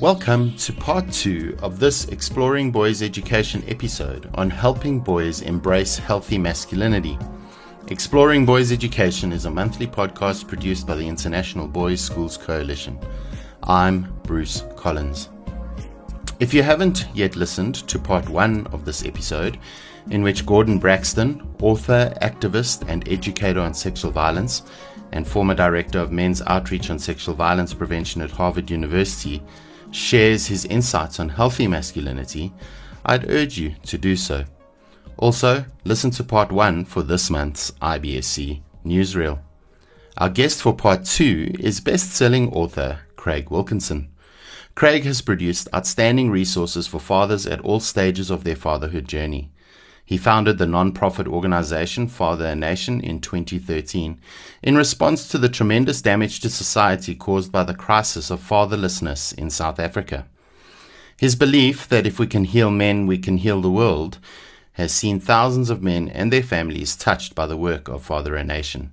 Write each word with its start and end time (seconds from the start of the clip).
Welcome 0.00 0.56
to 0.56 0.72
part 0.72 1.12
two 1.12 1.58
of 1.60 1.78
this 1.78 2.08
Exploring 2.08 2.72
Boys 2.72 3.02
Education 3.02 3.62
episode 3.68 4.30
on 4.32 4.48
helping 4.48 4.98
boys 4.98 5.42
embrace 5.42 5.98
healthy 5.98 6.38
masculinity. 6.38 7.18
Exploring 7.88 8.46
Boys 8.46 8.72
Education 8.72 9.30
is 9.30 9.44
a 9.44 9.50
monthly 9.50 9.86
podcast 9.86 10.48
produced 10.48 10.86
by 10.86 10.94
the 10.94 11.06
International 11.06 11.68
Boys 11.68 12.00
Schools 12.00 12.38
Coalition. 12.38 12.98
I'm 13.64 14.10
Bruce 14.22 14.64
Collins. 14.74 15.28
If 16.38 16.54
you 16.54 16.62
haven't 16.62 17.06
yet 17.12 17.36
listened 17.36 17.86
to 17.86 17.98
part 17.98 18.26
one 18.26 18.68
of 18.68 18.86
this 18.86 19.04
episode, 19.04 19.58
in 20.10 20.22
which 20.22 20.46
Gordon 20.46 20.78
Braxton, 20.78 21.46
author, 21.60 22.14
activist, 22.22 22.88
and 22.88 23.06
educator 23.06 23.60
on 23.60 23.74
sexual 23.74 24.12
violence, 24.12 24.62
and 25.12 25.28
former 25.28 25.54
director 25.54 25.98
of 25.98 26.10
men's 26.10 26.40
outreach 26.46 26.88
on 26.88 26.98
sexual 26.98 27.34
violence 27.34 27.74
prevention 27.74 28.22
at 28.22 28.30
Harvard 28.30 28.70
University, 28.70 29.42
shares 29.90 30.46
his 30.46 30.64
insights 30.66 31.20
on 31.20 31.28
healthy 31.28 31.66
masculinity, 31.66 32.52
I'd 33.04 33.30
urge 33.30 33.58
you 33.58 33.74
to 33.86 33.98
do 33.98 34.16
so. 34.16 34.44
Also, 35.16 35.64
listen 35.84 36.10
to 36.12 36.24
part 36.24 36.50
one 36.50 36.84
for 36.84 37.02
this 37.02 37.30
month's 37.30 37.70
IBSC 37.82 38.60
newsreel. 38.84 39.40
Our 40.16 40.30
guest 40.30 40.62
for 40.62 40.74
part 40.74 41.04
two 41.04 41.54
is 41.58 41.80
best 41.80 42.12
selling 42.12 42.52
author 42.52 43.00
Craig 43.16 43.50
Wilkinson. 43.50 44.10
Craig 44.74 45.04
has 45.04 45.20
produced 45.20 45.68
outstanding 45.74 46.30
resources 46.30 46.86
for 46.86 47.00
fathers 47.00 47.46
at 47.46 47.60
all 47.60 47.80
stages 47.80 48.30
of 48.30 48.44
their 48.44 48.56
fatherhood 48.56 49.06
journey. 49.08 49.50
He 50.10 50.18
founded 50.18 50.58
the 50.58 50.66
non-profit 50.66 51.28
organization 51.28 52.08
Father 52.08 52.46
a 52.46 52.56
Nation 52.56 53.00
in 53.00 53.20
2013 53.20 54.20
in 54.60 54.76
response 54.76 55.28
to 55.28 55.38
the 55.38 55.48
tremendous 55.48 56.02
damage 56.02 56.40
to 56.40 56.50
society 56.50 57.14
caused 57.14 57.52
by 57.52 57.62
the 57.62 57.74
crisis 57.74 58.28
of 58.28 58.40
fatherlessness 58.40 59.32
in 59.32 59.50
South 59.50 59.78
Africa. 59.78 60.26
His 61.16 61.36
belief 61.36 61.88
that 61.90 62.08
if 62.08 62.18
we 62.18 62.26
can 62.26 62.42
heal 62.42 62.72
men, 62.72 63.06
we 63.06 63.18
can 63.18 63.36
heal 63.36 63.60
the 63.60 63.70
world 63.70 64.18
has 64.72 64.90
seen 64.90 65.20
thousands 65.20 65.70
of 65.70 65.80
men 65.80 66.08
and 66.08 66.32
their 66.32 66.42
families 66.42 66.96
touched 66.96 67.36
by 67.36 67.46
the 67.46 67.56
work 67.56 67.86
of 67.86 68.02
Father 68.02 68.34
a 68.34 68.42
Nation. 68.42 68.90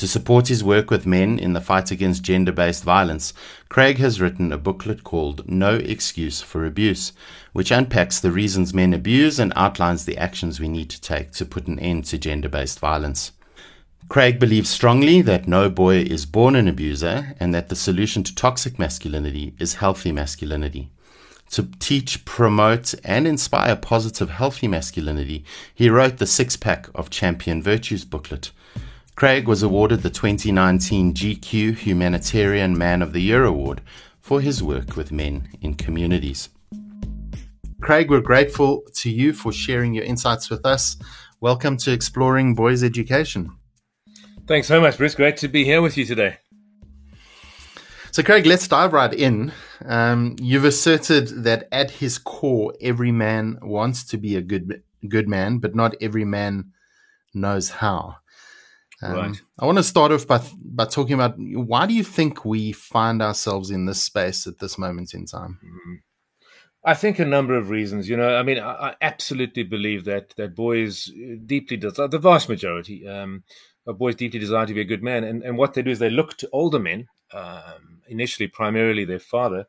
To 0.00 0.08
support 0.08 0.48
his 0.48 0.64
work 0.64 0.90
with 0.90 1.04
men 1.04 1.38
in 1.38 1.52
the 1.52 1.60
fight 1.60 1.90
against 1.90 2.22
gender 2.22 2.52
based 2.52 2.84
violence, 2.84 3.34
Craig 3.68 3.98
has 3.98 4.18
written 4.18 4.50
a 4.50 4.56
booklet 4.56 5.04
called 5.04 5.46
No 5.46 5.74
Excuse 5.74 6.40
for 6.40 6.64
Abuse, 6.64 7.12
which 7.52 7.70
unpacks 7.70 8.18
the 8.18 8.30
reasons 8.30 8.72
men 8.72 8.94
abuse 8.94 9.38
and 9.38 9.52
outlines 9.56 10.06
the 10.06 10.16
actions 10.16 10.58
we 10.58 10.70
need 10.70 10.88
to 10.88 11.00
take 11.02 11.32
to 11.32 11.44
put 11.44 11.66
an 11.66 11.78
end 11.78 12.06
to 12.06 12.16
gender 12.16 12.48
based 12.48 12.78
violence. 12.78 13.32
Craig 14.08 14.38
believes 14.38 14.70
strongly 14.70 15.20
that 15.20 15.46
no 15.46 15.68
boy 15.68 15.96
is 15.96 16.24
born 16.24 16.56
an 16.56 16.66
abuser 16.66 17.36
and 17.38 17.52
that 17.52 17.68
the 17.68 17.76
solution 17.76 18.22
to 18.22 18.34
toxic 18.34 18.78
masculinity 18.78 19.52
is 19.58 19.74
healthy 19.74 20.12
masculinity. 20.12 20.88
To 21.50 21.68
teach, 21.78 22.24
promote, 22.24 22.94
and 23.04 23.26
inspire 23.26 23.76
positive, 23.76 24.30
healthy 24.30 24.66
masculinity, 24.66 25.44
he 25.74 25.90
wrote 25.90 26.16
the 26.16 26.26
Six 26.26 26.56
Pack 26.56 26.88
of 26.94 27.10
Champion 27.10 27.62
Virtues 27.62 28.06
booklet 28.06 28.50
Craig 29.16 29.46
was 29.46 29.62
awarded 29.62 30.02
the 30.02 30.10
2019 30.10 31.12
GQ 31.12 31.76
Humanitarian 31.76 32.76
Man 32.76 33.02
of 33.02 33.12
the 33.12 33.20
Year 33.20 33.44
Award 33.44 33.82
for 34.20 34.40
his 34.40 34.62
work 34.62 34.96
with 34.96 35.12
men 35.12 35.48
in 35.60 35.74
communities. 35.74 36.48
Craig, 37.80 38.10
we're 38.10 38.20
grateful 38.20 38.82
to 38.94 39.10
you 39.10 39.32
for 39.32 39.52
sharing 39.52 39.94
your 39.94 40.04
insights 40.04 40.48
with 40.48 40.64
us. 40.64 40.96
Welcome 41.40 41.76
to 41.78 41.92
Exploring 41.92 42.54
Boys 42.54 42.82
Education. 42.82 43.52
Thanks 44.46 44.68
so 44.68 44.80
much, 44.80 44.96
Bruce. 44.96 45.14
Great 45.14 45.36
to 45.38 45.48
be 45.48 45.64
here 45.64 45.82
with 45.82 45.96
you 45.96 46.04
today. 46.04 46.38
So, 48.12 48.22
Craig, 48.22 48.46
let's 48.46 48.66
dive 48.66 48.92
right 48.92 49.12
in. 49.12 49.52
Um, 49.84 50.36
you've 50.40 50.64
asserted 50.64 51.44
that 51.44 51.68
at 51.70 51.90
his 51.90 52.18
core, 52.18 52.74
every 52.80 53.12
man 53.12 53.58
wants 53.62 54.04
to 54.04 54.18
be 54.18 54.36
a 54.36 54.42
good 54.42 54.82
good 55.08 55.28
man, 55.28 55.58
but 55.58 55.74
not 55.74 55.94
every 56.00 56.24
man 56.24 56.72
knows 57.32 57.70
how. 57.70 58.16
Um, 59.02 59.14
right. 59.14 59.42
I 59.58 59.66
want 59.66 59.78
to 59.78 59.84
start 59.84 60.12
off 60.12 60.26
by 60.26 60.40
by 60.62 60.84
talking 60.84 61.14
about 61.14 61.34
why 61.38 61.86
do 61.86 61.94
you 61.94 62.04
think 62.04 62.44
we 62.44 62.72
find 62.72 63.22
ourselves 63.22 63.70
in 63.70 63.86
this 63.86 64.02
space 64.02 64.46
at 64.46 64.58
this 64.58 64.76
moment 64.78 65.14
in 65.14 65.26
time? 65.26 65.58
Mm-hmm. 65.64 65.94
I 66.84 66.94
think 66.94 67.18
a 67.18 67.24
number 67.24 67.56
of 67.56 67.70
reasons. 67.70 68.08
You 68.08 68.16
know, 68.16 68.36
I 68.36 68.42
mean, 68.42 68.58
I, 68.58 68.90
I 68.90 68.94
absolutely 69.00 69.62
believe 69.62 70.04
that 70.04 70.34
that 70.36 70.54
boys 70.54 71.10
deeply 71.46 71.76
desire 71.76 72.08
the 72.08 72.18
vast 72.18 72.48
majority 72.48 73.06
um, 73.06 73.44
of 73.86 73.98
boys 73.98 74.14
deeply 74.14 74.38
desire 74.38 74.66
to 74.66 74.74
be 74.74 74.80
a 74.80 74.92
good 74.92 75.02
man, 75.02 75.24
and 75.24 75.42
and 75.42 75.56
what 75.56 75.74
they 75.74 75.82
do 75.82 75.90
is 75.90 75.98
they 75.98 76.10
look 76.10 76.36
to 76.38 76.48
older 76.52 76.78
men, 76.78 77.06
um, 77.32 78.02
initially 78.08 78.48
primarily 78.48 79.04
their 79.04 79.18
father, 79.18 79.66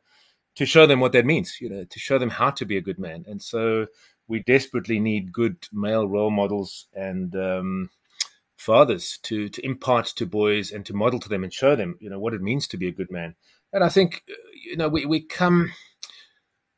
to 0.56 0.66
show 0.66 0.86
them 0.86 1.00
what 1.00 1.12
that 1.12 1.26
means. 1.26 1.58
You 1.60 1.70
know, 1.70 1.84
to 1.84 1.98
show 1.98 2.18
them 2.18 2.30
how 2.30 2.50
to 2.50 2.66
be 2.66 2.76
a 2.76 2.82
good 2.82 2.98
man, 2.98 3.24
and 3.26 3.40
so 3.42 3.86
we 4.28 4.40
desperately 4.40 4.98
need 4.98 5.32
good 5.32 5.56
male 5.72 6.08
role 6.08 6.30
models 6.30 6.86
and 6.94 7.34
um, 7.36 7.90
fathers 8.62 9.18
to 9.22 9.48
to 9.48 9.64
impart 9.64 10.06
to 10.06 10.26
boys 10.26 10.70
and 10.70 10.86
to 10.86 10.94
model 10.94 11.20
to 11.20 11.28
them 11.28 11.42
and 11.44 11.52
show 11.52 11.74
them 11.76 11.96
you 12.00 12.08
know 12.08 12.18
what 12.18 12.34
it 12.34 12.42
means 12.42 12.66
to 12.68 12.76
be 12.76 12.88
a 12.88 12.92
good 12.92 13.10
man. 13.10 13.34
And 13.72 13.82
i 13.82 13.88
think 13.88 14.22
uh, 14.30 14.34
you 14.64 14.76
know 14.76 14.88
we, 14.88 15.04
we 15.06 15.20
come 15.20 15.72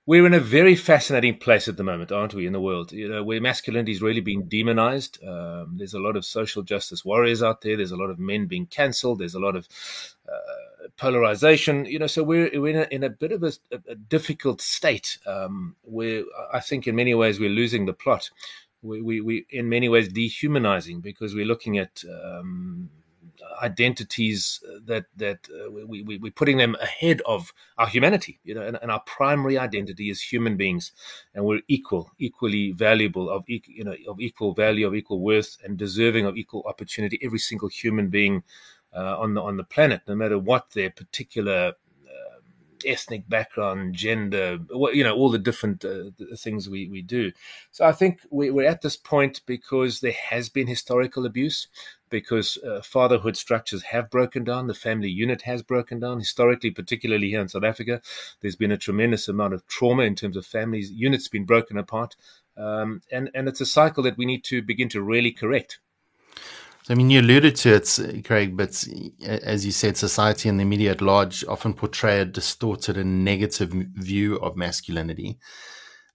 we're 0.06 0.26
in 0.26 0.34
a 0.34 0.40
very 0.40 0.76
fascinating 0.76 1.38
place 1.38 1.66
at 1.66 1.76
the 1.76 1.82
moment 1.82 2.12
aren't 2.12 2.34
we 2.34 2.46
in 2.46 2.52
the 2.52 2.60
world? 2.60 2.92
You 2.92 3.08
know 3.08 3.24
where 3.24 3.40
masculinity 3.40 3.92
is 3.92 4.02
really 4.02 4.20
being 4.20 4.48
demonized. 4.48 5.22
Um, 5.24 5.76
there's 5.78 5.94
a 5.94 5.98
lot 6.06 6.16
of 6.16 6.24
social 6.24 6.62
justice 6.62 7.04
warriors 7.04 7.42
out 7.42 7.62
there. 7.62 7.76
There's 7.76 7.92
a 7.92 7.96
lot 7.96 8.10
of 8.10 8.18
men 8.18 8.46
being 8.46 8.66
cancelled. 8.66 9.18
There's 9.18 9.34
a 9.34 9.40
lot 9.40 9.56
of 9.56 9.66
uh, 10.28 10.88
polarization. 10.96 11.86
You 11.86 11.98
know 11.98 12.06
so 12.06 12.22
we're, 12.22 12.50
we're 12.60 12.76
in, 12.76 12.76
a, 12.76 12.88
in 12.90 13.02
a 13.04 13.10
bit 13.10 13.32
of 13.32 13.42
a, 13.42 13.52
a 13.88 13.94
difficult 13.94 14.60
state 14.60 15.18
um, 15.26 15.76
where 15.82 16.22
i 16.52 16.60
think 16.60 16.86
in 16.86 16.94
many 16.96 17.14
ways 17.14 17.40
we're 17.40 17.50
losing 17.50 17.86
the 17.86 17.92
plot 17.92 18.30
we, 18.84 19.20
we, 19.20 19.46
in 19.50 19.68
many 19.68 19.88
ways 19.88 20.08
dehumanizing 20.08 21.00
because 21.00 21.34
we're 21.34 21.46
looking 21.46 21.78
at 21.78 22.04
um, 22.04 22.90
identities 23.62 24.62
that 24.84 25.06
that 25.16 25.38
uh, 25.50 25.70
we, 25.70 26.02
we 26.02 26.18
we're 26.18 26.32
putting 26.32 26.58
them 26.58 26.76
ahead 26.80 27.22
of 27.26 27.52
our 27.78 27.86
humanity 27.86 28.38
you 28.44 28.54
know 28.54 28.62
and, 28.62 28.78
and, 28.82 28.90
our 28.90 29.00
primary 29.00 29.56
identity 29.58 30.10
is 30.10 30.20
human 30.20 30.56
beings. 30.56 30.92
And 31.34 31.44
we're 31.44 31.60
equal 31.68 32.10
equally 32.18 32.72
valuable 32.72 33.30
of 33.30 33.44
you 33.48 33.84
know 33.84 33.96
of 34.08 34.20
equal 34.20 34.54
value 34.54 34.86
of 34.86 34.94
equal 34.94 35.20
worth 35.20 35.56
and 35.64 35.76
deserving 35.76 36.26
of 36.26 36.36
equal 36.36 36.64
opportunity 36.66 37.18
every 37.22 37.38
single 37.38 37.68
human 37.68 38.08
being 38.08 38.42
uh, 38.94 39.18
on 39.18 39.34
the 39.34 39.42
on 39.42 39.56
the 39.56 39.64
planet 39.64 40.02
no 40.06 40.14
matter 40.14 40.38
what 40.38 40.70
their 40.70 40.90
particular 40.90 41.72
ethnic 42.86 43.28
background, 43.28 43.94
gender, 43.94 44.58
you 44.92 45.04
know, 45.04 45.14
all 45.14 45.30
the 45.30 45.38
different 45.38 45.84
uh, 45.84 46.10
things 46.36 46.68
we, 46.68 46.88
we 46.88 47.02
do. 47.02 47.32
So 47.72 47.84
I 47.84 47.92
think 47.92 48.20
we, 48.30 48.50
are 48.50 48.68
at 48.68 48.82
this 48.82 48.96
point 48.96 49.40
because 49.46 50.00
there 50.00 50.12
has 50.30 50.48
been 50.48 50.66
historical 50.66 51.26
abuse, 51.26 51.68
because 52.10 52.58
uh, 52.58 52.80
fatherhood 52.82 53.36
structures 53.36 53.82
have 53.82 54.10
broken 54.10 54.44
down, 54.44 54.66
the 54.66 54.74
family 54.74 55.08
unit 55.08 55.42
has 55.42 55.62
broken 55.62 55.98
down. 55.98 56.18
Historically, 56.18 56.70
particularly 56.70 57.28
here 57.28 57.40
in 57.40 57.48
South 57.48 57.64
Africa, 57.64 58.00
there's 58.40 58.56
been 58.56 58.72
a 58.72 58.78
tremendous 58.78 59.26
amount 59.28 59.54
of 59.54 59.66
trauma 59.66 60.04
in 60.04 60.14
terms 60.14 60.36
of 60.36 60.46
families, 60.46 60.90
units 60.92 61.28
being 61.28 61.44
broken 61.44 61.76
apart. 61.76 62.14
Um, 62.56 63.02
and, 63.10 63.30
and 63.34 63.48
it's 63.48 63.60
a 63.60 63.66
cycle 63.66 64.04
that 64.04 64.16
we 64.16 64.26
need 64.26 64.44
to 64.44 64.62
begin 64.62 64.88
to 64.90 65.02
really 65.02 65.32
correct. 65.32 65.80
I 66.90 66.94
mean, 66.94 67.08
you 67.08 67.20
alluded 67.20 67.56
to 67.56 67.74
it, 67.76 68.24
Craig, 68.26 68.58
but 68.58 68.84
as 69.22 69.64
you 69.64 69.72
said, 69.72 69.96
society 69.96 70.50
and 70.50 70.60
the 70.60 70.66
media 70.66 70.90
at 70.90 71.00
large 71.00 71.42
often 71.46 71.72
portray 71.72 72.20
a 72.20 72.26
distorted 72.26 72.98
and 72.98 73.24
negative 73.24 73.70
view 73.70 74.36
of 74.36 74.54
masculinity. 74.54 75.38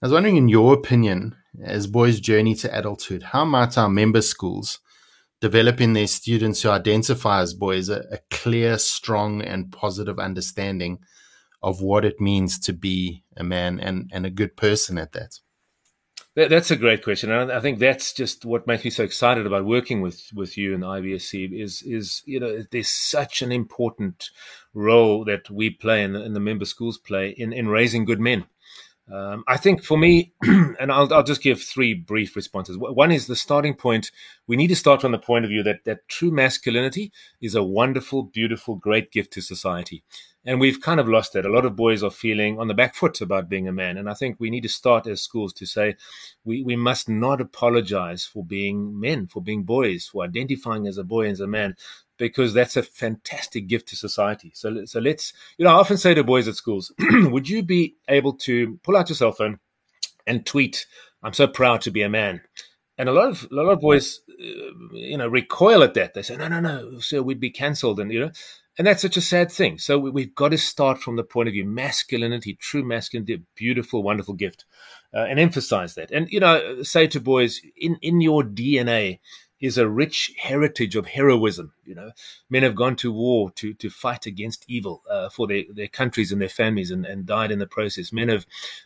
I 0.01 0.05
was 0.05 0.13
wondering, 0.13 0.37
in 0.37 0.47
your 0.47 0.75
opinion, 0.75 1.35
as 1.63 1.87
boys 1.87 2.19
journey 2.19 2.53
to 2.55 2.77
adulthood, 2.77 3.23
how 3.23 3.45
might 3.45 3.79
our 3.79 3.89
member 3.89 4.21
schools 4.21 4.79
develop 5.41 5.81
in 5.81 5.93
their 5.93 6.05
students 6.05 6.61
who 6.61 6.69
identify 6.69 7.41
as 7.41 7.55
boys 7.55 7.89
a, 7.89 8.03
a 8.11 8.19
clear, 8.29 8.77
strong, 8.77 9.41
and 9.41 9.71
positive 9.71 10.19
understanding 10.19 10.99
of 11.63 11.81
what 11.81 12.05
it 12.05 12.21
means 12.21 12.59
to 12.59 12.73
be 12.73 13.23
a 13.35 13.43
man 13.43 13.79
and, 13.79 14.09
and 14.13 14.25
a 14.25 14.29
good 14.29 14.55
person 14.55 14.99
at 14.99 15.13
that? 15.13 15.39
That, 16.35 16.49
that's 16.49 16.71
a 16.71 16.75
great 16.75 17.03
question, 17.03 17.31
and 17.31 17.51
I 17.51 17.59
think 17.59 17.79
that's 17.79 18.13
just 18.13 18.45
what 18.45 18.67
makes 18.67 18.83
me 18.83 18.89
so 18.89 19.03
excited 19.03 19.45
about 19.45 19.65
working 19.65 20.01
with 20.01 20.21
with 20.33 20.57
you 20.57 20.73
and 20.73 20.83
IBSC. 20.83 21.51
Is 21.59 21.81
is 21.81 22.21
you 22.25 22.39
know 22.39 22.63
there's 22.71 22.89
such 22.89 23.41
an 23.41 23.51
important 23.51 24.29
role 24.73 25.25
that 25.25 25.49
we 25.49 25.69
play 25.69 26.03
and, 26.03 26.15
and 26.15 26.35
the 26.35 26.39
member 26.39 26.65
schools 26.65 26.97
play 26.97 27.29
in 27.29 27.51
in 27.53 27.67
raising 27.67 28.05
good 28.05 28.19
men. 28.19 28.45
Um, 29.11 29.43
I 29.47 29.57
think 29.57 29.83
for 29.83 29.97
me, 29.97 30.33
and 30.43 30.91
I'll, 30.91 31.11
I'll 31.11 31.23
just 31.23 31.41
give 31.41 31.61
three 31.61 31.95
brief 31.95 32.35
responses. 32.35 32.77
One 32.77 33.11
is 33.11 33.25
the 33.25 33.35
starting 33.35 33.73
point. 33.73 34.11
We 34.45 34.55
need 34.55 34.67
to 34.67 34.75
start 34.75 35.01
from 35.01 35.11
the 35.11 35.17
point 35.17 35.45
of 35.45 35.49
view 35.49 35.63
that, 35.63 35.83
that 35.85 36.07
true 36.07 36.31
masculinity 36.31 37.11
is 37.41 37.55
a 37.55 37.63
wonderful, 37.63 38.23
beautiful, 38.23 38.75
great 38.75 39.11
gift 39.11 39.33
to 39.33 39.41
society. 39.41 40.03
And 40.45 40.59
we've 40.59 40.79
kind 40.79 40.99
of 40.99 41.09
lost 41.09 41.33
that. 41.33 41.45
A 41.45 41.51
lot 41.51 41.65
of 41.65 41.75
boys 41.75 42.01
are 42.01 42.09
feeling 42.09 42.59
on 42.59 42.67
the 42.67 42.73
back 42.73 42.95
foot 42.95 43.19
about 43.19 43.49
being 43.49 43.67
a 43.67 43.73
man. 43.73 43.97
And 43.97 44.09
I 44.09 44.13
think 44.13 44.37
we 44.39 44.49
need 44.49 44.63
to 44.63 44.69
start 44.69 45.05
as 45.05 45.21
schools 45.21 45.51
to 45.53 45.65
say 45.65 45.97
we, 46.45 46.63
we 46.63 46.75
must 46.75 47.09
not 47.09 47.41
apologize 47.41 48.25
for 48.25 48.43
being 48.43 48.99
men, 48.99 49.27
for 49.27 49.41
being 49.41 49.63
boys, 49.63 50.07
for 50.07 50.23
identifying 50.23 50.87
as 50.87 50.97
a 50.97 51.03
boy 51.03 51.23
and 51.23 51.33
as 51.33 51.41
a 51.41 51.47
man 51.47 51.75
because 52.17 52.53
that's 52.53 52.77
a 52.77 52.83
fantastic 52.83 53.67
gift 53.67 53.87
to 53.89 53.95
society. 53.95 54.51
So, 54.53 54.85
so 54.85 54.99
let's, 54.99 55.33
you 55.57 55.65
know, 55.65 55.71
I 55.71 55.75
often 55.75 55.97
say 55.97 56.13
to 56.13 56.23
boys 56.23 56.47
at 56.47 56.55
schools, 56.55 56.91
would 56.99 57.49
you 57.49 57.63
be 57.63 57.95
able 58.07 58.33
to 58.33 58.77
pull 58.83 58.97
out 58.97 59.09
your 59.09 59.15
cell 59.15 59.31
phone 59.31 59.59
and 60.27 60.45
tweet, 60.45 60.85
I'm 61.23 61.33
so 61.33 61.47
proud 61.47 61.81
to 61.81 61.91
be 61.91 62.01
a 62.01 62.09
man? 62.09 62.41
And 62.97 63.07
a 63.07 63.13
lot 63.13 63.29
of 63.29 63.47
a 63.49 63.55
lot 63.55 63.71
of 63.71 63.79
boys, 63.79 64.19
uh, 64.29 64.43
you 64.91 65.17
know, 65.17 65.29
recoil 65.29 65.83
at 65.83 65.93
that. 65.93 66.13
They 66.13 66.21
say, 66.21 66.35
"No, 66.35 66.49
no, 66.49 66.59
no, 66.59 66.99
sir, 66.99 67.21
we'd 67.21 67.39
be 67.39 67.49
cancelled," 67.49 67.97
and 68.01 68.11
you 68.11 68.19
know, 68.19 68.31
and 68.79 68.87
that's 68.87 69.01
such 69.01 69.17
a 69.17 69.21
sad 69.21 69.51
thing. 69.51 69.77
So 69.77 69.99
we, 69.99 70.21
have 70.21 70.35
got 70.35 70.49
to 70.49 70.57
start 70.57 70.99
from 70.99 71.17
the 71.17 71.23
point 71.23 71.49
of 71.49 71.53
view 71.53 71.65
masculinity, 71.65 72.57
true 72.61 72.81
masculinity, 72.83 73.43
beautiful, 73.53 74.01
wonderful 74.01 74.35
gift, 74.35 74.63
uh, 75.13 75.25
and 75.25 75.37
emphasize 75.37 75.95
that. 75.95 76.11
And 76.11 76.29
you 76.31 76.39
know, 76.39 76.81
say 76.81 77.05
to 77.07 77.19
boys, 77.19 77.59
in 77.75 77.97
in 78.01 78.21
your 78.21 78.41
DNA 78.41 79.19
is 79.59 79.77
a 79.77 79.89
rich 79.89 80.33
heritage 80.37 80.95
of 80.95 81.05
heroism. 81.05 81.73
You 81.85 81.95
know, 81.95 82.11
men 82.49 82.63
have 82.63 82.75
gone 82.75 82.95
to 82.97 83.11
war 83.11 83.51
to 83.51 83.73
to 83.73 83.89
fight 83.89 84.25
against 84.25 84.65
evil 84.67 85.03
uh, 85.09 85.29
for 85.29 85.47
their, 85.47 85.63
their 85.69 85.87
countries 85.87 86.31
and 86.31 86.41
their 86.41 86.49
families, 86.49 86.91
and, 86.91 87.05
and 87.05 87.25
died 87.25 87.51
in 87.51 87.59
the 87.59 87.67
process. 87.67 88.13
Men 88.13 88.29
have, 88.29 88.45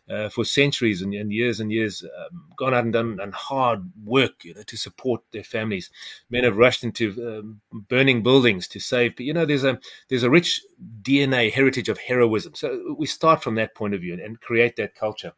uh, 0.10 0.30
for 0.30 0.46
centuries 0.46 1.02
and, 1.02 1.14
and, 1.14 1.32
years 1.32 1.60
and 1.60 1.72
years, 1.72 2.04
um, 2.04 2.46
gone 2.58 2.74
out 2.74 2.86
and 2.86 2.94
done 2.94 3.20
and 3.22 3.34
hard 3.34 3.84
work 4.04 4.44
you 4.44 4.54
know, 4.54 4.64
to 4.64 4.78
support 4.78 5.22
their 5.32 5.44
families. 5.44 5.90
Men 6.30 6.44
have 6.44 6.58
rushed 6.58 6.84
into 6.84 7.12
um, 7.28 7.62
burning 7.72 8.24
buildings 8.24 8.68
to 8.70 8.80
save. 8.80 9.16
But 9.16 9.26
you 9.26 9.34
know, 9.34 9.46
there's 9.46 9.64
a 9.64 9.80
there's 10.10 10.24
a 10.24 10.30
rich 10.30 10.62
DNA 11.02 11.52
heritage 11.52 11.90
of 11.90 11.98
heroism. 11.98 12.56
So 12.56 12.96
we 12.98 13.06
start 13.06 13.44
from 13.44 13.56
that 13.56 13.76
point 13.76 13.94
of 13.94 14.02
view 14.02 14.14
and, 14.14 14.22
and 14.22 14.40
create 14.42 14.76
that 14.78 14.96
culture. 14.96 15.34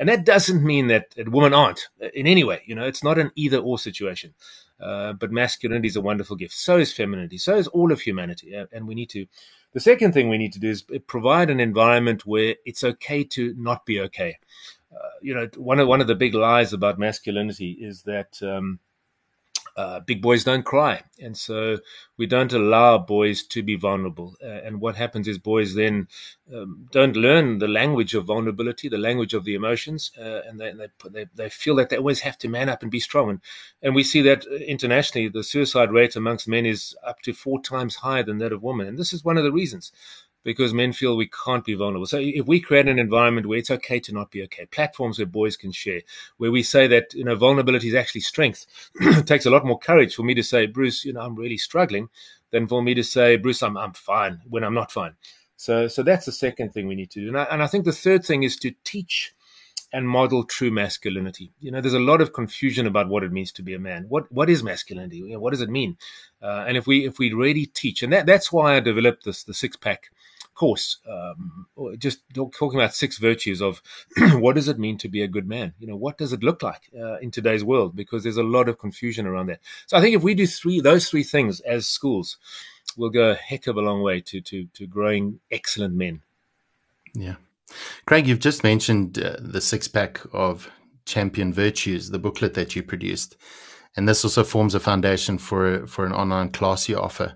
And 0.00 0.08
that 0.08 0.24
doesn't 0.24 0.64
mean 0.64 0.86
that, 0.86 1.14
women 1.26 1.52
aren't 1.52 1.88
in 2.14 2.26
any 2.26 2.42
way. 2.42 2.62
You 2.64 2.74
know, 2.74 2.84
it's 2.84 3.04
not 3.04 3.18
an 3.18 3.30
either 3.36 3.58
or 3.58 3.78
situation. 3.78 4.32
Uh, 4.80 5.12
but 5.12 5.30
masculinity 5.30 5.88
is 5.88 5.96
a 5.96 6.00
wonderful 6.00 6.36
gift. 6.36 6.54
So 6.54 6.78
is 6.78 6.90
femininity. 6.90 7.36
So 7.36 7.54
is 7.56 7.68
all 7.68 7.92
of 7.92 8.00
humanity. 8.00 8.54
And 8.72 8.88
we 8.88 8.94
need 8.94 9.10
to. 9.10 9.26
The 9.74 9.80
second 9.80 10.12
thing 10.12 10.30
we 10.30 10.38
need 10.38 10.54
to 10.54 10.58
do 10.58 10.70
is 10.70 10.84
provide 11.06 11.50
an 11.50 11.60
environment 11.60 12.24
where 12.24 12.56
it's 12.64 12.82
okay 12.82 13.22
to 13.24 13.54
not 13.58 13.84
be 13.84 14.00
okay. 14.00 14.38
Uh, 14.90 15.08
you 15.20 15.34
know, 15.34 15.48
one 15.56 15.78
of 15.78 15.86
one 15.86 16.00
of 16.00 16.06
the 16.06 16.14
big 16.14 16.34
lies 16.34 16.72
about 16.72 16.98
masculinity 16.98 17.72
is 17.72 18.02
that 18.04 18.42
um, 18.42 18.80
uh, 19.76 20.00
big 20.00 20.20
boys 20.22 20.44
don't 20.44 20.64
cry, 20.64 21.02
and 21.20 21.36
so 21.36 21.78
we 22.16 22.26
don't 22.26 22.52
allow 22.52 22.98
boys 22.98 23.42
to 23.44 23.62
be 23.62 23.76
vulnerable. 23.76 24.36
Uh, 24.42 24.46
and 24.46 24.80
what 24.80 24.96
happens 24.96 25.28
is 25.28 25.38
boys 25.38 25.74
then 25.74 26.08
um, 26.54 26.88
don't 26.90 27.16
learn 27.16 27.58
the 27.58 27.68
language 27.68 28.14
of 28.14 28.24
vulnerability, 28.24 28.88
the 28.88 28.98
language 28.98 29.34
of 29.34 29.44
the 29.44 29.54
emotions, 29.54 30.10
uh, 30.18 30.40
and 30.46 30.60
they, 30.60 30.72
they, 31.10 31.26
they 31.34 31.48
feel 31.48 31.76
that 31.76 31.88
they 31.88 31.96
always 31.96 32.20
have 32.20 32.38
to 32.38 32.48
man 32.48 32.68
up 32.68 32.82
and 32.82 32.90
be 32.90 33.00
strong. 33.00 33.30
And, 33.30 33.40
and 33.82 33.94
we 33.94 34.02
see 34.02 34.22
that 34.22 34.44
internationally, 34.46 35.28
the 35.28 35.44
suicide 35.44 35.92
rate 35.92 36.16
amongst 36.16 36.48
men 36.48 36.66
is 36.66 36.96
up 37.04 37.20
to 37.22 37.32
four 37.32 37.60
times 37.62 37.96
higher 37.96 38.22
than 38.22 38.38
that 38.38 38.52
of 38.52 38.62
women, 38.62 38.86
and 38.86 38.98
this 38.98 39.12
is 39.12 39.24
one 39.24 39.38
of 39.38 39.44
the 39.44 39.52
reasons 39.52 39.92
because 40.42 40.72
men 40.72 40.92
feel 40.92 41.16
we 41.16 41.30
can't 41.44 41.64
be 41.64 41.74
vulnerable. 41.74 42.06
So 42.06 42.18
if 42.18 42.46
we 42.46 42.60
create 42.60 42.88
an 42.88 42.98
environment 42.98 43.46
where 43.46 43.58
it's 43.58 43.70
okay 43.70 44.00
to 44.00 44.12
not 44.12 44.30
be 44.30 44.42
okay, 44.44 44.66
platforms 44.66 45.18
where 45.18 45.26
boys 45.26 45.56
can 45.56 45.72
share, 45.72 46.00
where 46.38 46.50
we 46.50 46.62
say 46.62 46.86
that, 46.86 47.12
you 47.14 47.24
know, 47.24 47.36
vulnerability 47.36 47.88
is 47.88 47.94
actually 47.94 48.22
strength. 48.22 48.66
it 49.00 49.26
takes 49.26 49.46
a 49.46 49.50
lot 49.50 49.66
more 49.66 49.78
courage 49.78 50.14
for 50.14 50.22
me 50.22 50.34
to 50.34 50.42
say, 50.42 50.66
Bruce, 50.66 51.04
you 51.04 51.12
know, 51.12 51.20
I'm 51.20 51.36
really 51.36 51.58
struggling 51.58 52.08
than 52.50 52.66
for 52.66 52.82
me 52.82 52.94
to 52.94 53.04
say, 53.04 53.36
Bruce, 53.36 53.62
I'm, 53.62 53.76
I'm 53.76 53.92
fine 53.92 54.40
when 54.48 54.64
I'm 54.64 54.74
not 54.74 54.90
fine. 54.90 55.14
So, 55.56 55.88
so 55.88 56.02
that's 56.02 56.26
the 56.26 56.32
second 56.32 56.72
thing 56.72 56.86
we 56.86 56.94
need 56.94 57.10
to 57.10 57.20
do. 57.20 57.28
And 57.28 57.38
I, 57.38 57.44
and 57.44 57.62
I 57.62 57.66
think 57.66 57.84
the 57.84 57.92
third 57.92 58.24
thing 58.24 58.42
is 58.42 58.56
to 58.56 58.72
teach 58.82 59.34
and 59.92 60.08
model 60.08 60.44
true 60.44 60.70
masculinity. 60.70 61.52
You 61.60 61.70
know, 61.70 61.80
there's 61.80 61.94
a 61.94 62.00
lot 62.00 62.20
of 62.20 62.32
confusion 62.32 62.86
about 62.86 63.08
what 63.08 63.24
it 63.24 63.32
means 63.32 63.52
to 63.52 63.62
be 63.62 63.74
a 63.74 63.78
man. 63.78 64.06
What 64.08 64.30
what 64.30 64.48
is 64.48 64.62
masculinity? 64.62 65.18
You 65.18 65.34
know, 65.34 65.40
what 65.40 65.50
does 65.50 65.60
it 65.60 65.68
mean? 65.68 65.96
Uh, 66.40 66.64
and 66.66 66.76
if 66.76 66.86
we 66.86 67.06
if 67.06 67.18
we 67.18 67.32
really 67.32 67.66
teach, 67.66 68.02
and 68.02 68.12
that, 68.12 68.26
that's 68.26 68.52
why 68.52 68.76
I 68.76 68.80
developed 68.80 69.24
this 69.24 69.42
the 69.42 69.54
six 69.54 69.76
pack 69.76 70.10
course, 70.60 70.98
um, 71.08 71.66
just 71.96 72.20
talking 72.34 72.78
about 72.78 72.94
six 72.94 73.16
virtues 73.16 73.62
of 73.62 73.80
what 74.34 74.56
does 74.56 74.68
it 74.68 74.78
mean 74.78 74.98
to 74.98 75.08
be 75.08 75.22
a 75.22 75.26
good 75.26 75.48
man? 75.48 75.72
You 75.78 75.86
know, 75.86 75.96
what 75.96 76.18
does 76.18 76.34
it 76.34 76.42
look 76.42 76.62
like 76.62 76.82
uh, 76.94 77.16
in 77.20 77.30
today's 77.30 77.64
world? 77.64 77.96
Because 77.96 78.24
there's 78.24 78.36
a 78.36 78.42
lot 78.42 78.68
of 78.68 78.78
confusion 78.78 79.26
around 79.26 79.46
that. 79.46 79.60
So 79.86 79.96
I 79.96 80.02
think 80.02 80.14
if 80.14 80.22
we 80.22 80.34
do 80.34 80.46
three, 80.46 80.82
those 80.82 81.08
three 81.08 81.22
things 81.22 81.60
as 81.60 81.88
schools, 81.88 82.36
we'll 82.94 83.08
go 83.08 83.30
a 83.30 83.34
heck 83.34 83.68
of 83.68 83.78
a 83.78 83.80
long 83.80 84.02
way 84.02 84.20
to 84.20 84.42
to 84.42 84.66
to 84.74 84.86
growing 84.86 85.40
excellent 85.50 85.94
men. 85.94 86.20
Yeah, 87.14 87.36
Craig, 88.04 88.26
you've 88.26 88.46
just 88.50 88.62
mentioned 88.62 89.18
uh, 89.18 89.36
the 89.40 89.62
six 89.62 89.88
pack 89.88 90.20
of 90.30 90.70
champion 91.06 91.54
virtues, 91.54 92.10
the 92.10 92.18
booklet 92.18 92.52
that 92.52 92.76
you 92.76 92.82
produced, 92.82 93.38
and 93.96 94.06
this 94.06 94.24
also 94.24 94.44
forms 94.44 94.74
a 94.74 94.80
foundation 94.80 95.38
for 95.38 95.86
for 95.86 96.04
an 96.04 96.12
online 96.12 96.50
class 96.50 96.86
you 96.86 96.98
offer. 96.98 97.34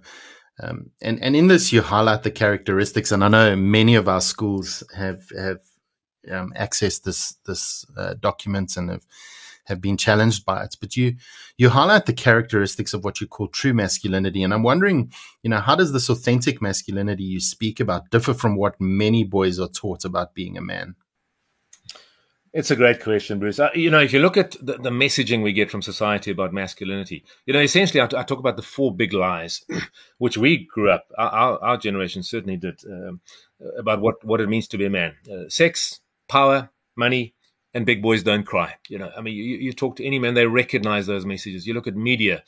Um, 0.60 0.90
and 1.02 1.20
and 1.22 1.34
in 1.34 1.48
this, 1.48 1.72
you 1.72 1.82
highlight 1.82 2.22
the 2.22 2.30
characteristics, 2.30 3.10
and 3.10 3.24
I 3.24 3.28
know 3.28 3.56
many 3.56 3.96
of 3.96 4.08
our 4.08 4.20
schools 4.20 4.84
have 4.94 5.28
have 5.36 5.60
um, 6.30 6.52
accessed 6.56 7.02
this 7.02 7.36
this 7.46 7.84
uh, 7.96 8.14
document 8.14 8.76
and 8.76 8.90
have 8.90 9.06
have 9.64 9.80
been 9.80 9.96
challenged 9.96 10.44
by 10.44 10.62
it. 10.62 10.76
But 10.80 10.96
you 10.96 11.16
you 11.58 11.70
highlight 11.70 12.06
the 12.06 12.12
characteristics 12.12 12.94
of 12.94 13.04
what 13.04 13.20
you 13.20 13.26
call 13.26 13.48
true 13.48 13.74
masculinity, 13.74 14.42
and 14.42 14.54
I'm 14.54 14.62
wondering, 14.62 15.12
you 15.42 15.50
know, 15.50 15.60
how 15.60 15.74
does 15.74 15.92
this 15.92 16.08
authentic 16.08 16.62
masculinity 16.62 17.24
you 17.24 17.40
speak 17.40 17.80
about 17.80 18.10
differ 18.10 18.34
from 18.34 18.56
what 18.56 18.80
many 18.80 19.24
boys 19.24 19.58
are 19.58 19.68
taught 19.68 20.04
about 20.04 20.34
being 20.34 20.56
a 20.56 20.62
man? 20.62 20.94
It's 22.54 22.70
a 22.70 22.76
great 22.76 23.02
question, 23.02 23.40
Bruce. 23.40 23.58
Uh, 23.58 23.70
you 23.74 23.90
know, 23.90 23.98
if 23.98 24.12
you 24.12 24.20
look 24.20 24.36
at 24.36 24.52
the, 24.52 24.74
the, 24.78 24.90
messaging 24.90 25.42
we 25.42 25.52
get 25.52 25.72
from 25.72 25.82
society 25.82 26.30
about 26.30 26.52
masculinity, 26.52 27.24
you 27.46 27.52
know, 27.52 27.58
essentially, 27.58 28.00
I, 28.00 28.06
talk 28.06 28.38
about 28.38 28.54
the 28.54 28.62
four 28.62 28.94
big 28.94 29.12
lies, 29.12 29.64
which 30.18 30.38
we 30.38 30.64
grew 30.72 30.88
up, 30.88 31.10
our, 31.18 31.58
our 31.60 31.76
generation 31.76 32.22
certainly 32.22 32.56
did, 32.56 32.80
um, 32.88 33.20
about 33.76 34.00
what, 34.00 34.24
what 34.24 34.40
it 34.40 34.48
means 34.48 34.68
to 34.68 34.78
be 34.78 34.84
a 34.84 34.90
man. 34.90 35.14
Uh, 35.28 35.48
sex, 35.48 35.98
power, 36.28 36.70
money, 36.94 37.34
and 37.74 37.86
big 37.86 38.00
boys 38.00 38.22
don't 38.22 38.46
cry. 38.46 38.76
You 38.88 38.98
know, 38.98 39.10
I 39.16 39.20
mean, 39.20 39.34
you, 39.34 39.56
you 39.56 39.72
talk 39.72 39.96
to 39.96 40.06
any 40.06 40.20
man, 40.20 40.34
they 40.34 40.46
recognize 40.46 41.06
those 41.06 41.26
messages. 41.26 41.66
You 41.66 41.74
look 41.74 41.88
at 41.88 41.96
media, 41.96 42.44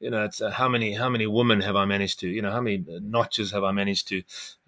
you 0.00 0.10
know, 0.10 0.24
it's 0.24 0.40
uh, 0.40 0.50
how 0.50 0.68
many 0.68 0.94
how 0.94 1.10
many 1.10 1.26
women 1.26 1.60
have 1.60 1.76
I 1.76 1.84
managed 1.84 2.20
to, 2.20 2.28
you 2.28 2.40
know, 2.40 2.50
how 2.50 2.62
many 2.62 2.84
notches 2.88 3.52
have 3.52 3.62
I 3.62 3.70
managed 3.70 4.08
to? 4.08 4.22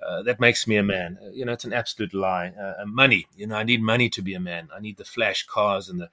Uh, 0.06 0.22
that 0.24 0.38
makes 0.38 0.66
me 0.66 0.76
a 0.76 0.82
man. 0.82 1.18
Uh, 1.24 1.30
you 1.30 1.46
know, 1.46 1.52
it's 1.52 1.64
an 1.64 1.72
absolute 1.72 2.12
lie. 2.12 2.48
Uh, 2.48 2.84
money, 2.86 3.26
you 3.34 3.46
know, 3.46 3.56
I 3.56 3.62
need 3.62 3.82
money 3.82 4.10
to 4.10 4.22
be 4.22 4.34
a 4.34 4.40
man. 4.40 4.68
I 4.76 4.80
need 4.80 4.98
the 4.98 5.06
flash 5.06 5.46
cars 5.46 5.88
and 5.88 6.00
the 6.00 6.10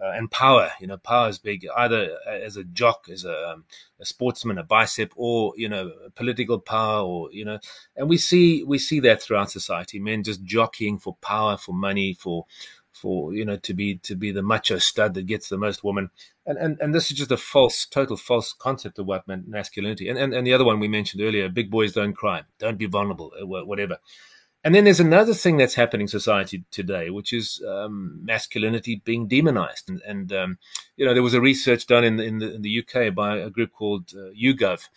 uh, 0.00 0.10
and 0.10 0.30
power. 0.30 0.70
You 0.80 0.86
know, 0.86 0.98
power 0.98 1.30
is 1.30 1.38
big. 1.38 1.66
Either 1.74 2.18
as 2.26 2.58
a 2.58 2.64
jock, 2.64 3.08
as 3.10 3.24
a, 3.24 3.52
um, 3.52 3.64
a 4.00 4.04
sportsman, 4.04 4.58
a 4.58 4.62
bicep, 4.62 5.12
or 5.16 5.54
you 5.56 5.68
know, 5.68 5.90
political 6.14 6.58
power, 6.58 7.02
or 7.02 7.32
you 7.32 7.46
know, 7.46 7.58
and 7.96 8.08
we 8.08 8.18
see 8.18 8.64
we 8.64 8.78
see 8.78 9.00
that 9.00 9.22
throughout 9.22 9.50
society. 9.50 9.98
Men 9.98 10.24
just 10.24 10.44
jockeying 10.44 10.98
for 10.98 11.16
power, 11.22 11.56
for 11.56 11.72
money, 11.72 12.12
for 12.12 12.44
for 13.00 13.32
you 13.32 13.44
know 13.44 13.56
to 13.56 13.74
be 13.74 13.96
to 13.98 14.16
be 14.16 14.30
the 14.32 14.42
macho 14.42 14.78
stud 14.78 15.14
that 15.14 15.26
gets 15.26 15.48
the 15.48 15.58
most 15.58 15.84
women. 15.84 16.10
And 16.46 16.58
and, 16.58 16.78
and 16.80 16.94
this 16.94 17.10
is 17.10 17.18
just 17.18 17.30
a 17.30 17.36
false 17.36 17.86
total 17.86 18.16
false 18.16 18.52
concept 18.52 18.98
of 18.98 19.06
what 19.06 19.26
masculinity. 19.26 20.08
And, 20.08 20.18
and 20.18 20.34
and 20.34 20.46
the 20.46 20.52
other 20.52 20.64
one 20.64 20.80
we 20.80 20.88
mentioned 20.88 21.22
earlier 21.22 21.48
big 21.48 21.70
boys 21.70 21.92
don't 21.92 22.14
cry. 22.14 22.42
Don't 22.58 22.78
be 22.78 22.86
vulnerable 22.86 23.32
uh, 23.40 23.46
whatever. 23.46 23.98
And 24.64 24.74
then 24.74 24.84
there's 24.84 25.00
another 25.00 25.34
thing 25.34 25.56
that's 25.56 25.74
happening 25.74 26.04
in 26.04 26.08
society 26.08 26.64
today 26.70 27.10
which 27.10 27.32
is 27.32 27.62
um, 27.66 28.20
masculinity 28.24 29.00
being 29.04 29.28
demonized. 29.28 29.88
And, 29.88 30.02
and 30.02 30.32
um, 30.32 30.58
you 30.96 31.06
know 31.06 31.14
there 31.14 31.22
was 31.22 31.34
a 31.34 31.40
research 31.40 31.86
done 31.86 32.04
in 32.04 32.16
the, 32.16 32.24
in 32.24 32.38
the, 32.38 32.54
in 32.56 32.62
the 32.62 32.84
UK 32.84 33.14
by 33.14 33.38
a 33.38 33.50
group 33.50 33.72
called 33.72 34.12
uh, 34.14 34.30
YouGov. 34.30 34.88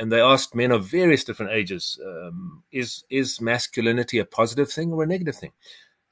And 0.00 0.10
they 0.10 0.20
asked 0.20 0.56
men 0.56 0.72
of 0.72 0.86
various 0.86 1.22
different 1.22 1.52
ages 1.52 2.00
um, 2.04 2.64
is 2.72 3.04
is 3.10 3.40
masculinity 3.40 4.18
a 4.18 4.24
positive 4.24 4.72
thing 4.72 4.92
or 4.92 5.04
a 5.04 5.06
negative 5.06 5.36
thing 5.36 5.52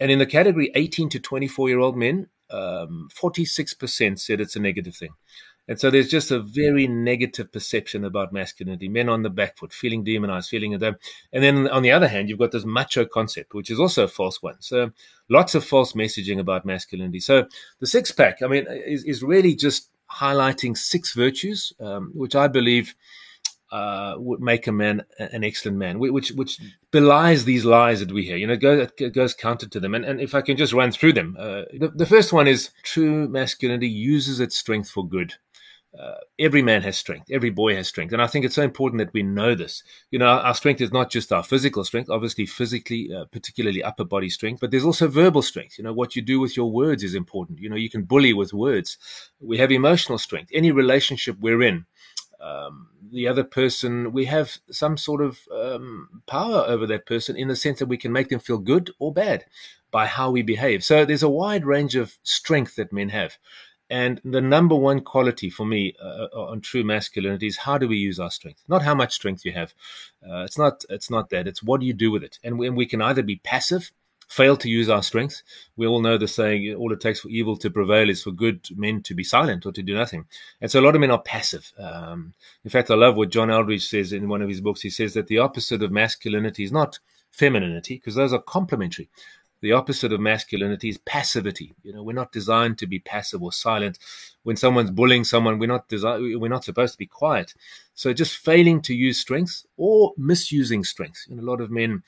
and 0.03 0.11
in 0.11 0.19
the 0.19 0.27
category 0.27 0.73
18 0.75 1.11
to 1.11 1.21
24 1.21 1.69
year 1.69 1.79
old 1.79 1.97
men, 1.97 2.27
um, 2.51 3.09
46% 3.15 4.19
said 4.19 4.41
it's 4.41 4.57
a 4.57 4.61
negative 4.61 4.97
thing. 4.97 5.15
And 5.69 5.79
so 5.79 5.91
there's 5.91 6.11
just 6.11 6.33
a 6.33 6.41
very 6.41 6.89
negative 6.89 7.53
perception 7.53 8.05
about 8.05 8.33
masculinity, 8.33 8.89
men 8.89 9.09
on 9.09 9.23
the 9.23 9.31
back 9.31 9.57
foot, 9.57 9.73
feeling 9.73 10.03
demonized, 10.03 10.49
feeling 10.49 10.77
them. 10.77 10.97
And 11.33 11.45
then 11.45 11.69
on 11.69 11.85
the 11.85 11.93
other 11.93 12.09
hand, 12.09 12.29
you've 12.29 12.41
got 12.41 12.51
this 12.51 12.65
macho 12.65 13.05
concept, 13.05 13.55
which 13.55 13.71
is 13.71 13.79
also 13.79 14.03
a 14.03 14.09
false 14.09 14.43
one. 14.43 14.57
So 14.59 14.91
lots 15.29 15.55
of 15.55 15.65
false 15.65 15.93
messaging 15.93 16.41
about 16.41 16.67
masculinity. 16.67 17.21
So 17.21 17.47
the 17.79 17.87
six 17.87 18.11
pack, 18.11 18.43
I 18.43 18.49
mean, 18.49 18.67
is, 18.69 19.05
is 19.05 19.23
really 19.23 19.55
just 19.55 19.89
highlighting 20.11 20.77
six 20.77 21.15
virtues, 21.15 21.73
um, 21.79 22.11
which 22.13 22.35
I 22.35 22.49
believe 22.49 22.97
uh, 23.73 24.17
would 24.19 24.41
make 24.41 24.67
a 24.67 24.73
man 24.73 25.03
an 25.19 25.43
excellent 25.43 25.79
man, 25.79 25.99
which 25.99 26.31
which 26.33 26.61
belies 26.91 27.47
these 27.47 27.65
lies 27.65 28.01
that 28.01 28.13
we 28.13 28.23
hear. 28.23 28.37
You 28.37 28.47
know, 28.47 28.53
it 28.53 28.61
goes, 28.61 28.89
it 28.99 29.15
goes 29.15 29.33
counter 29.33 29.67
to 29.67 29.81
them. 29.81 29.95
And, 29.95 30.05
and 30.05 30.21
if 30.21 30.35
I 30.35 30.43
can 30.43 30.59
just 30.59 30.75
run 30.75 30.93
through 30.93 31.15
them, 31.15 31.37
uh, 31.39 31.63
the, 31.73 31.91
the, 31.95 32.07
first 32.07 32.35
one 32.35 32.47
is 32.47 32.71
true 32.83 33.27
masculinity 33.29 33.89
uses 33.89 34.41
its 34.41 34.59
strength 34.59 34.91
for 34.91 35.09
good. 35.09 35.35
Uh, 35.99 36.17
every 36.39 36.63
man 36.63 36.83
has 36.83 36.99
strength. 36.99 37.31
Every 37.31 37.49
boy 37.49 37.75
has 37.75 37.89
strength. 37.89 38.13
And 38.13 38.23
I 38.23 38.27
think 38.27 38.45
it's 38.45 38.55
so 38.55 38.63
important 38.63 38.99
that 38.99 39.13
we 39.15 39.23
know 39.23 39.55
this. 39.55 39.83
You 40.11 40.19
know, 40.19 40.27
our 40.27 40.55
strength 40.55 40.81
is 40.83 40.93
not 40.93 41.11
just 41.11 41.33
our 41.33 41.43
physical 41.43 41.85
strength, 41.85 42.11
obviously 42.11 42.47
physically, 42.47 43.11
uh, 43.15 43.25
particularly 43.33 43.83
upper 43.83 44.05
body 44.05 44.29
strength, 44.29 44.61
but 44.61 44.71
there's 44.71 44.87
also 44.87 45.09
verbal 45.09 45.43
strength. 45.43 45.79
You 45.79 45.85
know, 45.85 45.93
what 45.93 46.15
you 46.15 46.23
do 46.23 46.41
with 46.41 46.57
your 46.57 46.71
words 46.71 47.03
is 47.03 47.15
important. 47.15 47.59
You 47.59 47.71
know, 47.71 47.77
you 47.77 47.91
can 47.91 48.05
bully 48.05 48.33
with 48.35 48.55
words. 48.55 48.99
We 49.41 49.59
have 49.59 49.71
emotional 49.71 50.19
strength. 50.19 50.51
Any 50.55 50.73
relationship 50.73 51.37
we're 51.41 51.63
in, 51.63 51.85
um, 52.43 52.89
the 53.11 53.29
other 53.29 53.45
person, 53.45 54.13
we 54.13 54.25
have 54.25 54.59
some 54.71 54.97
sort 54.97 55.23
of 55.23 55.39
um, 55.55 56.23
power 56.27 56.65
over 56.67 56.87
that 56.87 57.07
person 57.07 57.37
in 57.37 57.49
the 57.49 57.57
sense 57.57 57.79
that 57.79 57.87
we 57.87 57.97
can 57.97 58.13
make 58.13 58.29
them 58.29 58.41
feel 58.41 58.59
good 58.59 58.91
or 58.99 59.13
bad 59.13 59.45
by 59.91 60.07
how 60.07 60.31
we 60.31 60.43
behave. 60.43 60.83
So 60.83 61.05
there's 61.05 61.23
a 61.23 61.29
wide 61.29 61.65
range 61.65 61.95
of 61.95 62.19
strength 62.23 62.77
that 62.77 62.93
men 62.93 63.11
have. 63.11 63.37
And 63.89 64.21
the 64.25 64.41
number 64.41 64.75
one 64.75 65.03
quality 65.03 65.51
for 65.51 65.67
me 65.67 65.95
uh, 66.03 66.29
uh, 66.35 66.47
on 66.47 66.63
true 66.63 66.83
masculinity 66.83 67.47
is 67.47 67.59
how 67.59 67.77
do 67.77 67.87
we 67.87 67.99
use 67.99 68.19
our 68.19 68.31
strength? 68.31 68.63
Not 68.67 68.83
how 68.83 68.95
much 68.95 69.13
strength 69.13 69.45
you 69.45 69.53
have. 69.53 69.75
Uh, 70.27 70.45
it's 70.45 70.57
not. 70.57 70.83
It's 70.89 71.11
not 71.11 71.29
that. 71.29 71.47
It's 71.47 71.63
what 71.63 71.81
do 71.81 71.87
you 71.87 71.93
do 71.93 72.11
with 72.11 72.25
it? 72.25 72.39
And 72.43 72.59
we, 72.59 72.67
and 72.67 72.77
we 72.77 72.87
can 72.87 73.03
either 73.03 73.23
be 73.23 73.37
passive 73.37 73.93
fail 74.33 74.57
to 74.57 74.69
use 74.69 74.89
our 74.89 75.03
strength. 75.03 75.43
We 75.77 75.87
all 75.87 76.01
know 76.01 76.17
the 76.17 76.27
saying, 76.27 76.75
all 76.75 76.93
it 76.93 77.01
takes 77.01 77.21
for 77.21 77.29
evil 77.29 77.57
to 77.59 77.71
prevail 77.71 78.09
is 78.09 78.23
for 78.23 78.33
good 78.33 78.67
men 78.75 79.03
to 79.03 79.15
be 79.15 79.25
silent 79.25 79.67
or 79.67 79.73
to 79.73 79.83
do 79.83 79.95
nothing. 79.95 80.25
And 80.61 80.71
so 80.71 80.81
a 80.81 80.85
lot 80.87 80.95
of 80.95 81.01
men 81.03 81.11
are 81.11 81.21
passive. 81.21 81.71
Um, 81.79 82.33
in 82.65 82.71
fact, 82.71 82.91
I 82.91 82.95
love 82.95 83.17
what 83.17 83.29
John 83.31 83.51
Eldredge 83.51 83.87
says 83.87 84.13
in 84.13 84.29
one 84.29 84.41
of 84.41 84.49
his 84.49 84.63
books. 84.63 84.81
He 84.81 84.91
says 84.91 85.13
that 85.15 85.27
the 85.27 85.39
opposite 85.39 85.83
of 85.83 85.93
masculinity 85.93 86.65
is 86.65 86.73
not 86.73 86.99
femininity, 87.31 87.97
because 87.97 88.15
those 88.15 88.33
are 88.33 88.43
complementary. 88.43 89.09
The 89.61 89.73
opposite 89.73 90.13
of 90.13 90.21
masculinity 90.21 90.89
is 90.89 90.99
passivity. 90.99 91.73
You 91.85 91.93
know, 91.93 92.03
we're 92.03 92.15
not 92.15 92.33
designed 92.33 92.79
to 92.79 92.87
be 92.87 92.99
passive 92.99 93.43
or 93.43 93.53
silent. 93.53 93.99
When 94.43 94.57
someone's 94.57 94.91
bullying 94.91 95.25
someone, 95.25 95.59
we're 95.59 95.67
not 95.67 95.89
desi- 95.89 96.41
we're 96.41 96.49
not 96.49 96.65
supposed 96.65 96.95
to 96.95 96.99
be 96.99 97.07
quiet. 97.07 97.55
So 97.95 98.13
just 98.13 98.39
failing 98.39 98.81
to 98.83 98.95
use 98.95 99.21
strengths 99.21 99.65
or 99.77 100.15
misusing 100.17 100.83
strengths. 100.85 101.29
Know, 101.29 101.41
a 101.41 101.51
lot 101.51 101.61
of 101.61 101.71
men 101.71 102.03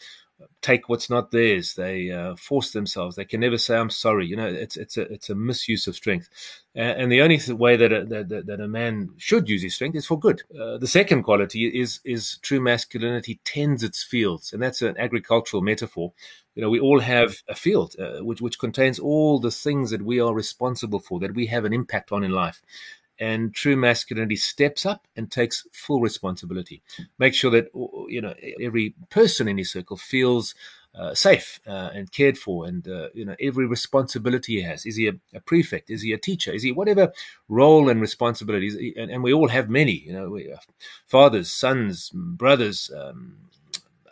take 0.62 0.88
what's 0.88 1.10
not 1.10 1.30
theirs. 1.30 1.74
They 1.74 2.10
uh, 2.10 2.36
force 2.36 2.72
themselves. 2.72 3.16
They 3.16 3.24
can 3.24 3.40
never 3.40 3.58
say 3.58 3.76
"I'm 3.76 3.90
sorry." 3.90 4.26
You 4.26 4.36
know, 4.36 4.46
it's 4.46 4.76
it's 4.76 4.96
a 4.96 5.02
it's 5.12 5.30
a 5.30 5.34
misuse 5.34 5.86
of 5.86 5.94
strength. 5.94 6.28
and 6.74 7.10
the 7.10 7.22
only 7.22 7.40
way 7.52 7.76
that 7.76 7.92
a, 7.92 8.04
that, 8.04 8.46
that 8.46 8.60
a 8.60 8.68
man 8.68 9.10
should 9.16 9.48
use 9.48 9.62
his 9.62 9.74
strength 9.74 9.96
is 9.96 10.06
for 10.06 10.18
good. 10.18 10.42
Uh, 10.58 10.78
the 10.78 10.86
second 10.86 11.22
quality 11.22 11.66
is 11.66 12.00
is 12.04 12.38
true 12.38 12.60
masculinity 12.60 13.40
tends 13.44 13.82
its 13.82 14.02
fields, 14.02 14.52
and 14.52 14.62
that's 14.62 14.82
an 14.82 14.96
agricultural 14.98 15.62
metaphor. 15.62 16.12
You 16.54 16.62
know, 16.62 16.70
we 16.70 16.80
all 16.80 17.00
have 17.00 17.36
a 17.48 17.54
field 17.54 17.96
uh, 17.98 18.24
which 18.24 18.40
which 18.40 18.58
contains 18.58 18.98
all 18.98 19.38
the 19.38 19.50
things 19.50 19.90
that 19.90 20.02
we 20.02 20.20
are 20.20 20.34
responsible 20.34 21.00
for, 21.00 21.20
that 21.20 21.34
we 21.34 21.46
have 21.46 21.64
an 21.64 21.72
impact 21.72 22.12
on 22.12 22.24
in 22.24 22.30
life 22.30 22.62
and 23.18 23.54
true 23.54 23.76
masculinity 23.76 24.36
steps 24.36 24.84
up 24.84 25.06
and 25.16 25.30
takes 25.30 25.66
full 25.72 26.00
responsibility. 26.00 26.82
Make 27.18 27.34
sure 27.34 27.50
that 27.52 27.68
you 28.08 28.20
know 28.20 28.34
every 28.60 28.94
person 29.10 29.48
in 29.48 29.58
his 29.58 29.70
circle 29.70 29.96
feels 29.96 30.54
uh, 30.94 31.14
safe 31.14 31.60
uh, 31.66 31.90
and 31.92 32.10
cared 32.12 32.38
for, 32.38 32.66
and 32.66 32.86
uh, 32.86 33.08
you 33.14 33.24
know 33.24 33.36
every 33.40 33.66
responsibility 33.66 34.56
he 34.56 34.62
has. 34.62 34.86
Is 34.86 34.96
he 34.96 35.08
a, 35.08 35.12
a, 35.34 35.40
prefect? 35.40 35.90
Is 35.90 36.02
he 36.02 36.12
a 36.12 36.18
teacher? 36.18 36.52
Is 36.52 36.62
he 36.62 36.72
whatever 36.72 37.12
role 37.48 37.88
and 37.88 38.00
responsibilities? 38.00 38.76
And, 38.96 39.10
and 39.10 39.22
we 39.22 39.32
all 39.32 39.48
have 39.48 39.68
many. 39.68 39.92
You 40.06 40.12
know, 40.12 40.30
we, 40.30 40.52
fathers, 41.06 41.50
sons, 41.50 42.10
brothers, 42.14 42.90
um, 42.96 43.36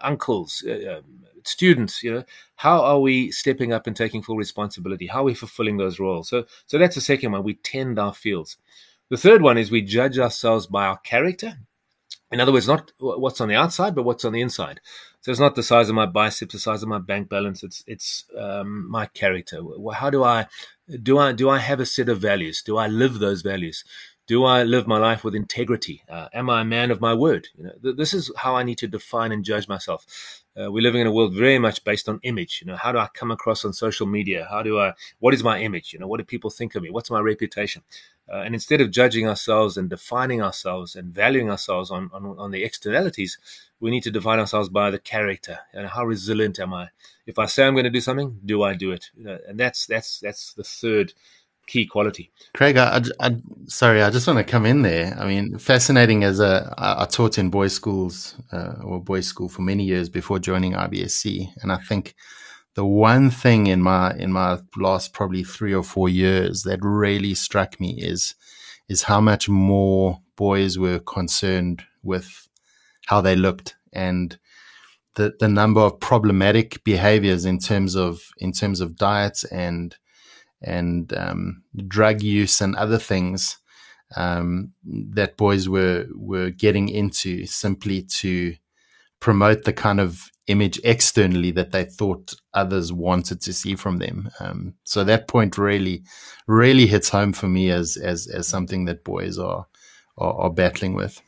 uncles. 0.01 0.65
Uh, 0.67 0.99
um, 0.99 1.23
students, 1.45 2.03
you 2.03 2.13
know, 2.13 2.25
how 2.57 2.83
are 2.83 3.01
we 3.01 3.31
stepping 3.31 3.73
up 3.73 3.87
and 3.87 3.97
taking 3.97 4.23
full 4.23 4.37
responsibility? 4.37 5.07
How 5.07 5.21
are 5.21 5.25
we 5.25 5.35
fulfilling 5.35 5.77
those 5.77 5.99
roles? 5.99 6.29
So, 6.29 6.47
so 6.67 6.79
that's 6.79 6.95
the 6.95 7.01
second 7.01 7.33
one. 7.33 7.43
We 7.43 7.55
tend 7.55 7.99
our 7.99 8.15
fields. 8.15 8.57
The 9.13 9.19
third 9.19 9.43
one 9.43 9.59
is 9.59 9.71
we 9.71 9.83
judge 9.83 10.19
ourselves 10.19 10.67
by 10.67 10.87
our 10.87 10.97
character. 10.97 11.59
In 12.31 12.41
other 12.41 12.51
words, 12.51 12.67
not 12.67 12.93
what's 12.99 13.43
on 13.43 13.49
the 13.49 13.55
outside, 13.55 13.95
but 13.95 14.05
what's 14.05 14.25
on 14.25 14.33
the 14.33 14.41
inside. 14.41 14.81
So 15.21 15.31
it's 15.31 15.39
not 15.39 15.55
the 15.55 15.63
size 15.63 15.91
of 15.91 15.95
my 15.95 16.07
biceps, 16.07 16.55
the 16.55 16.59
size 16.59 16.83
of 16.83 16.89
my 16.89 16.99
bank 16.99 17.29
balance. 17.29 17.63
It's 17.63 17.85
it's 17.87 18.25
um, 18.39 18.91
my 18.91 19.05
character. 19.05 19.61
How 19.93 20.09
do 20.09 20.25
I 20.25 20.47
do 21.03 21.19
I 21.19 21.33
do 21.33 21.51
I 21.51 21.59
have 21.59 21.79
a 21.79 21.85
set 21.85 22.09
of 22.09 22.21
values? 22.21 22.63
Do 22.63 22.79
I 22.79 22.87
live 22.87 23.19
those 23.19 23.43
values? 23.43 23.85
Do 24.33 24.47
I 24.47 24.63
live 24.63 24.87
my 24.87 24.97
life 24.97 25.25
with 25.25 25.35
integrity? 25.35 26.05
Uh, 26.09 26.27
am 26.33 26.49
I 26.49 26.63
a 26.63 26.65
man 26.65 26.91
of 26.91 27.03
my 27.03 27.13
word? 27.13 27.49
You 27.55 27.65
know, 27.65 27.73
th- 27.83 27.97
this 27.97 28.15
is 28.15 28.33
how 28.35 28.57
I 28.57 28.63
need 28.63 28.79
to 28.79 28.89
define 28.89 29.31
and 29.31 29.45
judge 29.45 29.69
myself. 29.69 30.07
Uh, 30.59 30.73
we're 30.73 30.83
living 30.83 31.03
in 31.03 31.07
a 31.07 31.13
world 31.13 31.35
very 31.35 31.59
much 31.59 31.85
based 31.85 32.09
on 32.09 32.19
image. 32.23 32.63
You 32.63 32.69
know, 32.69 32.77
how 32.77 32.93
do 32.93 32.99
I 32.99 33.09
come 33.13 33.31
across 33.31 33.63
on 33.63 33.75
social 33.75 34.07
media? 34.07 34.47
How 34.49 34.63
do 34.63 34.81
I? 34.81 34.95
What 35.19 35.35
is 35.35 35.45
my 35.45 35.61
image? 35.61 35.93
You 35.93 35.99
know, 35.99 36.07
what 36.07 36.17
do 36.17 36.25
people 36.25 36.49
think 36.49 36.75
of 36.75 36.83
me? 36.83 36.89
What's 36.89 37.11
my 37.11 37.21
reputation? 37.21 37.83
Uh, 38.33 38.37
and 38.37 38.55
instead 38.55 38.81
of 38.81 38.91
judging 38.91 39.29
ourselves 39.29 39.77
and 39.77 39.91
defining 39.91 40.41
ourselves 40.41 40.97
and 40.97 41.13
valuing 41.13 41.51
ourselves 41.51 41.91
on, 41.91 42.09
on, 42.15 42.25
on 42.39 42.53
the 42.53 42.65
externalities, 42.65 43.37
we 43.81 43.91
need 43.91 44.05
to 44.05 44.11
define 44.11 44.39
ourselves 44.39 44.71
by 44.71 44.91
the 44.91 44.99
character 44.99 45.59
and 45.75 45.89
how 45.89 46.07
resilient 46.07 46.59
am 46.59 46.73
I? 46.73 46.89
If 47.27 47.39
I 47.39 47.45
say 47.45 47.67
I'm 47.67 47.75
going 47.75 47.85
to 47.85 47.91
do 47.91 48.01
something, 48.01 48.41
do 48.47 48.63
I 48.63 48.73
do 48.73 48.93
it? 48.93 49.11
You 49.15 49.25
know, 49.25 49.39
and 49.47 49.61
that's 49.61 49.85
that's 49.85 50.21
that's 50.21 50.55
the 50.55 50.65
third 50.65 51.13
key 51.67 51.87
quality. 51.87 52.31
Craig, 52.55 52.77
I, 52.77 53.03
I, 53.21 53.37
sorry, 53.67 54.03
I 54.03 54.11
just 54.11 54.27
want 54.27 54.39
to 54.39 54.45
come 54.45 54.67
in 54.67 54.83
there. 54.83 55.17
I 55.19 55.27
mean, 55.27 55.59
fascinating 55.59 56.25
as 56.25 56.41
a, 56.41 56.75
I 56.77 57.07
taught 57.07 57.39
in 57.39 57.51
boys' 57.51 57.73
schools 57.73 58.35
uh, 58.53 58.75
or 58.83 59.03
boys' 59.03 59.27
school 59.27 59.49
for 59.49 59.63
many 59.63 59.85
years 59.85 60.09
before 60.09 60.39
joining 60.39 60.73
IBSC. 60.73 61.49
And 61.63 61.73
I 61.73 61.79
think 61.79 62.15
the 62.75 62.85
one 62.85 63.31
thing 63.31 63.69
in 63.69 63.83
my, 63.83 64.15
in 64.15 64.33
my 64.33 64.59
last 64.77 65.13
probably 65.13 65.45
three 65.45 65.75
or 65.75 65.83
four 65.83 66.09
years 66.09 66.63
that 66.65 66.81
really 66.83 67.35
struck 67.35 67.81
me 67.81 67.99
is, 68.01 68.35
is 68.89 69.05
how 69.05 69.21
much 69.21 69.49
more 69.49 70.21
boys 70.37 70.79
were 70.79 70.99
concerned 70.99 71.83
with 72.03 72.49
how 73.07 73.21
they 73.21 73.37
looked 73.37 73.77
and 73.93 74.39
the, 75.15 75.35
the 75.41 75.49
number 75.49 75.81
of 75.81 76.01
problematic 76.01 76.83
behaviors 76.85 77.45
in 77.45 77.59
terms 77.59 77.95
of, 77.95 78.23
in 78.39 78.53
terms 78.53 78.81
of 78.81 78.97
diets 78.97 79.45
and, 79.45 79.97
and 80.63 81.13
um, 81.15 81.63
drug 81.89 82.23
use 82.23 82.61
and 82.61 82.77
other 82.77 82.99
things 82.99 83.59
um, 84.17 84.73
that 84.85 85.37
boys 85.37 85.69
were 85.69 86.07
were 86.15 86.51
getting 86.51 86.89
into 86.89 87.47
simply 87.47 88.03
to 88.03 88.55
promote 89.21 89.65
the 89.65 89.73
kind 89.73 90.01
of 90.01 90.31
image 90.49 90.81
externally 90.85 91.53
that 91.53 91.71
they 91.71 91.85
thought 91.85 92.35
others 92.53 92.93
wanted 92.93 93.41
to 93.41 93.53
see 93.53 93.77
from 93.77 93.99
them. 93.99 94.29
Um, 94.41 94.75
so 94.85 95.05
that 95.05 95.29
point 95.29 95.57
really, 95.57 96.03
really 96.47 96.87
hits 96.87 97.09
home 97.09 97.33
for 97.33 97.49
me 97.49 97.71
as 97.71 97.97
as 97.97 98.27
as 98.29 98.49
something 98.49 98.85
that 98.87 99.05
boys 99.05 99.39
are 99.39 99.67
are, 100.19 100.35
are 100.35 100.51
battling 100.51 100.95
with. 100.95 101.23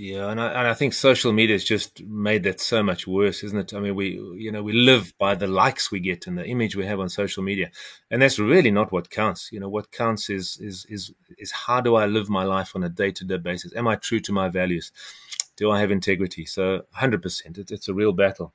Yeah, 0.00 0.30
and 0.30 0.40
I, 0.40 0.46
and 0.50 0.68
I 0.68 0.74
think 0.74 0.94
social 0.94 1.32
media 1.32 1.56
has 1.56 1.64
just 1.64 2.04
made 2.04 2.44
that 2.44 2.60
so 2.60 2.84
much 2.84 3.08
worse, 3.08 3.42
isn't 3.42 3.58
it? 3.58 3.74
I 3.74 3.80
mean, 3.80 3.96
we 3.96 4.10
you 4.36 4.52
know 4.52 4.62
we 4.62 4.72
live 4.72 5.12
by 5.18 5.34
the 5.34 5.48
likes 5.48 5.90
we 5.90 5.98
get 5.98 6.28
and 6.28 6.38
the 6.38 6.46
image 6.46 6.76
we 6.76 6.86
have 6.86 7.00
on 7.00 7.08
social 7.08 7.42
media, 7.42 7.70
and 8.08 8.22
that's 8.22 8.38
really 8.38 8.70
not 8.70 8.92
what 8.92 9.10
counts. 9.10 9.50
You 9.50 9.58
know, 9.58 9.68
what 9.68 9.90
counts 9.90 10.30
is 10.30 10.56
is 10.60 10.86
is 10.88 11.12
is 11.36 11.50
how 11.50 11.80
do 11.80 11.96
I 11.96 12.06
live 12.06 12.28
my 12.30 12.44
life 12.44 12.76
on 12.76 12.84
a 12.84 12.88
day 12.88 13.10
to 13.10 13.24
day 13.24 13.38
basis? 13.38 13.74
Am 13.74 13.88
I 13.88 13.96
true 13.96 14.20
to 14.20 14.32
my 14.32 14.48
values? 14.48 14.92
Do 15.56 15.72
I 15.72 15.80
have 15.80 15.90
integrity? 15.90 16.46
So, 16.46 16.82
hundred 16.92 17.20
percent, 17.22 17.58
it's 17.58 17.88
a 17.88 17.94
real 17.94 18.12
battle. 18.12 18.54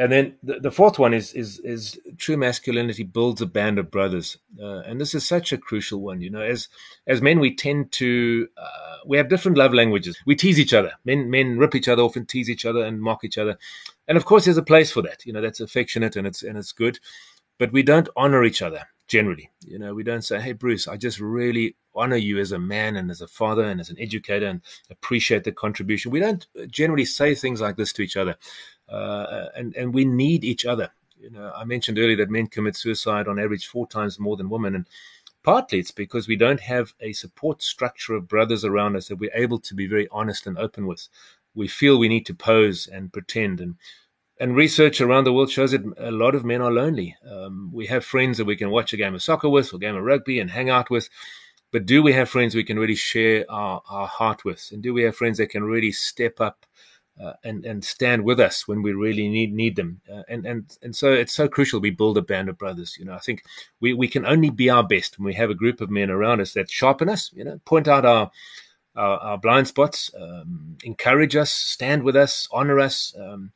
And 0.00 0.12
then 0.12 0.36
the, 0.44 0.60
the, 0.60 0.70
fourth 0.70 0.96
one 1.00 1.12
is 1.12 1.32
is 1.32 1.58
is 1.60 1.98
true 2.18 2.36
masculinity 2.36 3.02
builds 3.02 3.42
a 3.42 3.46
band 3.46 3.80
of 3.80 3.90
brothers, 3.90 4.38
uh, 4.62 4.82
and 4.86 5.00
this 5.00 5.12
is 5.12 5.26
such 5.26 5.52
a 5.52 5.58
crucial 5.58 6.00
one. 6.00 6.20
You 6.22 6.30
know, 6.30 6.40
as 6.40 6.68
as 7.08 7.20
men, 7.20 7.40
we 7.40 7.56
tend 7.56 7.90
to 7.92 8.48
uh, 8.56 8.98
we 9.06 9.16
have 9.16 9.28
different 9.28 9.58
love 9.58 9.74
languages. 9.74 10.16
We 10.24 10.36
tease 10.36 10.60
each 10.60 10.72
other. 10.72 10.92
Men 11.04 11.28
men 11.28 11.58
rip 11.58 11.74
each 11.74 11.88
other 11.88 12.02
off 12.02 12.14
and 12.14 12.28
tease 12.28 12.48
each 12.48 12.64
other 12.64 12.84
and 12.84 13.02
mock 13.02 13.24
each 13.24 13.38
other, 13.38 13.58
and 14.06 14.16
of 14.16 14.24
course, 14.24 14.44
there's 14.44 14.56
a 14.56 14.62
place 14.62 14.92
for 14.92 15.02
that. 15.02 15.26
You 15.26 15.32
know, 15.32 15.40
that's 15.40 15.58
affectionate 15.58 16.14
and 16.14 16.28
it's 16.28 16.44
and 16.44 16.56
it's 16.56 16.70
good, 16.70 17.00
but 17.58 17.72
we 17.72 17.82
don't 17.82 18.08
honor 18.16 18.44
each 18.44 18.62
other 18.62 18.86
generally. 19.08 19.50
You 19.66 19.80
know, 19.80 19.94
we 19.94 20.04
don't 20.04 20.22
say, 20.22 20.40
"Hey, 20.40 20.52
Bruce, 20.52 20.86
I 20.86 20.96
just 20.96 21.18
really 21.18 21.74
honor 21.96 22.14
you 22.14 22.38
as 22.38 22.52
a 22.52 22.58
man 22.60 22.94
and 22.94 23.10
as 23.10 23.20
a 23.20 23.26
father 23.26 23.64
and 23.64 23.80
as 23.80 23.90
an 23.90 23.96
educator 23.98 24.46
and 24.46 24.60
appreciate 24.90 25.42
the 25.42 25.50
contribution." 25.50 26.12
We 26.12 26.20
don't 26.20 26.46
generally 26.68 27.04
say 27.04 27.34
things 27.34 27.60
like 27.60 27.76
this 27.76 27.92
to 27.94 28.02
each 28.02 28.16
other 28.16 28.36
uh, 28.88 29.46
and 29.56 29.74
and 29.76 29.92
we 29.92 30.04
need 30.04 30.44
each 30.44 30.66
other. 30.66 30.90
You 31.18 31.30
know, 31.30 31.52
I 31.54 31.64
mentioned 31.64 31.98
earlier 31.98 32.16
that 32.16 32.30
men 32.30 32.46
commit 32.46 32.76
suicide 32.76 33.28
on 33.28 33.38
average 33.38 33.66
four 33.66 33.86
times 33.86 34.18
more 34.18 34.36
than 34.36 34.50
women, 34.50 34.74
and 34.74 34.86
partly 35.42 35.78
it's 35.78 35.90
because 35.90 36.28
we 36.28 36.36
don't 36.36 36.60
have 36.60 36.94
a 37.00 37.12
support 37.12 37.62
structure 37.62 38.14
of 38.14 38.28
brothers 38.28 38.64
around 38.64 38.96
us 38.96 39.08
that 39.08 39.16
we're 39.16 39.34
able 39.34 39.58
to 39.60 39.74
be 39.74 39.86
very 39.86 40.08
honest 40.10 40.46
and 40.46 40.58
open 40.58 40.86
with. 40.86 41.08
We 41.54 41.68
feel 41.68 41.98
we 41.98 42.08
need 42.08 42.26
to 42.26 42.34
pose 42.34 42.86
and 42.86 43.12
pretend, 43.12 43.60
and 43.60 43.76
and 44.40 44.54
research 44.54 45.00
around 45.00 45.24
the 45.24 45.32
world 45.32 45.50
shows 45.50 45.72
that 45.72 45.82
a 45.98 46.10
lot 46.12 46.34
of 46.34 46.44
men 46.44 46.62
are 46.62 46.70
lonely. 46.70 47.16
Um, 47.28 47.70
we 47.72 47.86
have 47.86 48.04
friends 48.04 48.38
that 48.38 48.44
we 48.44 48.56
can 48.56 48.70
watch 48.70 48.92
a 48.92 48.96
game 48.96 49.14
of 49.14 49.22
soccer 49.22 49.48
with 49.48 49.74
or 49.74 49.78
game 49.78 49.96
of 49.96 50.04
rugby 50.04 50.38
and 50.38 50.50
hang 50.50 50.70
out 50.70 50.90
with. 50.90 51.08
But 51.70 51.86
do 51.86 52.02
we 52.02 52.12
have 52.14 52.30
friends 52.30 52.54
we 52.54 52.64
can 52.64 52.78
really 52.78 52.94
share 52.94 53.44
our, 53.50 53.82
our 53.90 54.06
heart 54.06 54.44
with? 54.44 54.70
And 54.72 54.82
do 54.82 54.94
we 54.94 55.02
have 55.02 55.16
friends 55.16 55.38
that 55.38 55.50
can 55.50 55.64
really 55.64 55.92
step 55.92 56.40
up 56.40 56.64
uh, 57.22 57.34
and 57.44 57.64
and 57.64 57.84
stand 57.84 58.24
with 58.24 58.40
us 58.40 58.68
when 58.68 58.82
we 58.82 58.92
really 58.92 59.28
need 59.28 59.52
need 59.52 59.76
them. 59.76 60.00
Uh, 60.12 60.22
and 60.28 60.46
and 60.46 60.76
and 60.82 60.96
so 60.96 61.12
it's 61.12 61.34
so 61.34 61.48
crucial 61.48 61.80
we 61.80 61.90
build 61.90 62.18
a 62.18 62.22
band 62.22 62.48
of 62.48 62.58
brothers. 62.58 62.96
You 62.98 63.04
know, 63.06 63.14
I 63.14 63.18
think 63.18 63.42
we 63.80 63.92
we 63.94 64.08
can 64.08 64.26
only 64.26 64.50
be 64.50 64.70
our 64.70 64.86
best 64.86 65.18
when 65.18 65.26
we 65.26 65.34
have 65.34 65.50
a 65.50 65.54
group 65.54 65.80
of 65.80 65.90
men 65.90 66.10
around 66.10 66.40
us 66.40 66.52
that 66.54 66.70
sharpen 66.70 67.08
us. 67.08 67.30
You 67.34 67.44
know, 67.44 67.60
point 67.64 67.88
out 67.88 68.04
our 68.04 68.30
our, 68.96 69.18
our 69.18 69.38
blind 69.38 69.68
spots, 69.68 70.10
um, 70.20 70.76
encourage 70.84 71.36
us, 71.36 71.52
stand 71.52 72.02
with 72.02 72.16
us, 72.16 72.48
honor 72.52 72.80
us. 72.80 73.14
Um, 73.18 73.52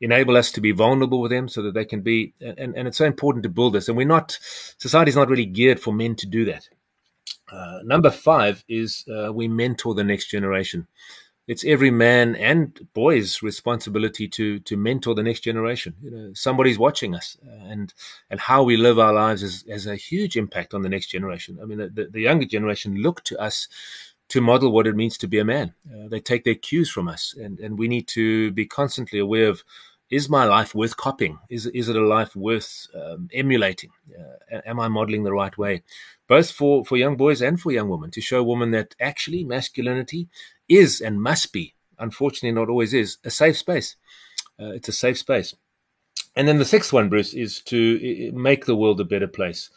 enable 0.00 0.36
us 0.36 0.50
to 0.50 0.60
be 0.60 0.72
vulnerable 0.72 1.20
with 1.20 1.30
them 1.30 1.48
so 1.48 1.62
that 1.62 1.74
they 1.74 1.84
can 1.84 2.00
be 2.00 2.34
and, 2.40 2.76
and 2.76 2.88
it's 2.88 2.98
so 2.98 3.04
important 3.04 3.44
to 3.44 3.48
build 3.48 3.72
this 3.72 3.88
and 3.88 3.96
we're 3.96 4.04
not 4.04 4.36
society's 4.76 5.14
not 5.14 5.28
really 5.28 5.46
geared 5.46 5.78
for 5.78 5.92
men 5.92 6.16
to 6.16 6.26
do 6.26 6.44
that 6.44 6.68
Uh, 7.52 7.80
number 7.84 8.10
five 8.10 8.64
is 8.68 9.04
uh, 9.08 9.32
we 9.32 9.46
mentor 9.46 9.94
the 9.94 10.04
next 10.04 10.28
generation. 10.30 10.86
It's 11.48 11.64
every 11.64 11.90
man 11.90 12.36
and 12.36 12.88
boy's 12.94 13.42
responsibility 13.42 14.28
to 14.28 14.60
to 14.60 14.76
mentor 14.76 15.14
the 15.14 15.24
next 15.24 15.40
generation. 15.40 15.94
You 16.00 16.10
know, 16.10 16.30
somebody's 16.34 16.78
watching 16.78 17.14
us, 17.14 17.36
uh, 17.44 17.64
and 17.64 17.92
and 18.30 18.38
how 18.38 18.62
we 18.62 18.76
live 18.76 18.98
our 18.98 19.12
lives 19.12 19.42
is, 19.42 19.64
has 19.68 19.86
a 19.86 19.96
huge 19.96 20.36
impact 20.36 20.72
on 20.72 20.82
the 20.82 20.88
next 20.88 21.08
generation. 21.08 21.58
I 21.60 21.64
mean, 21.64 21.78
the, 21.78 22.08
the 22.10 22.20
younger 22.20 22.46
generation 22.46 22.96
look 22.96 23.24
to 23.24 23.38
us 23.40 23.68
to 24.28 24.40
model 24.40 24.72
what 24.72 24.86
it 24.86 24.94
means 24.94 25.18
to 25.18 25.26
be 25.26 25.40
a 25.40 25.44
man. 25.44 25.74
Uh, 25.92 26.08
they 26.08 26.20
take 26.20 26.44
their 26.44 26.54
cues 26.54 26.90
from 26.90 27.08
us, 27.08 27.34
and, 27.36 27.58
and 27.58 27.76
we 27.76 27.88
need 27.88 28.06
to 28.08 28.52
be 28.52 28.64
constantly 28.64 29.18
aware 29.18 29.48
of 29.48 29.64
is 30.12 30.28
my 30.28 30.44
life 30.44 30.74
worth 30.74 30.94
copying? 30.98 31.38
Is, 31.48 31.64
is 31.66 31.88
it 31.88 31.96
a 31.96 32.06
life 32.06 32.36
worth 32.36 32.86
um, 32.94 33.30
emulating? 33.32 33.90
Uh, 34.16 34.60
am 34.66 34.78
I 34.78 34.86
modeling 34.88 35.22
the 35.22 35.32
right 35.32 35.56
way? 35.56 35.82
Both 36.28 36.50
for, 36.50 36.84
for 36.84 36.98
young 36.98 37.16
boys 37.16 37.40
and 37.40 37.58
for 37.58 37.72
young 37.72 37.88
women, 37.88 38.10
to 38.10 38.20
show 38.20 38.42
women 38.42 38.72
that 38.72 38.94
actually 39.00 39.42
masculinity 39.42 40.28
is 40.76 41.00
and 41.00 41.22
must 41.22 41.52
be, 41.52 41.74
unfortunately, 41.98 42.52
not 42.52 42.68
always 42.68 42.94
is, 42.94 43.18
a 43.24 43.30
safe 43.30 43.56
space. 43.56 43.96
Uh, 44.60 44.70
it's 44.70 44.88
a 44.88 44.92
safe 44.92 45.18
space. 45.18 45.54
And 46.34 46.48
then 46.48 46.58
the 46.58 46.64
sixth 46.64 46.92
one, 46.92 47.08
Bruce, 47.08 47.34
is 47.34 47.60
to 47.62 48.30
make 48.34 48.64
the 48.64 48.76
world 48.76 49.00
a 49.00 49.04
better 49.04 49.26
place 49.26 49.70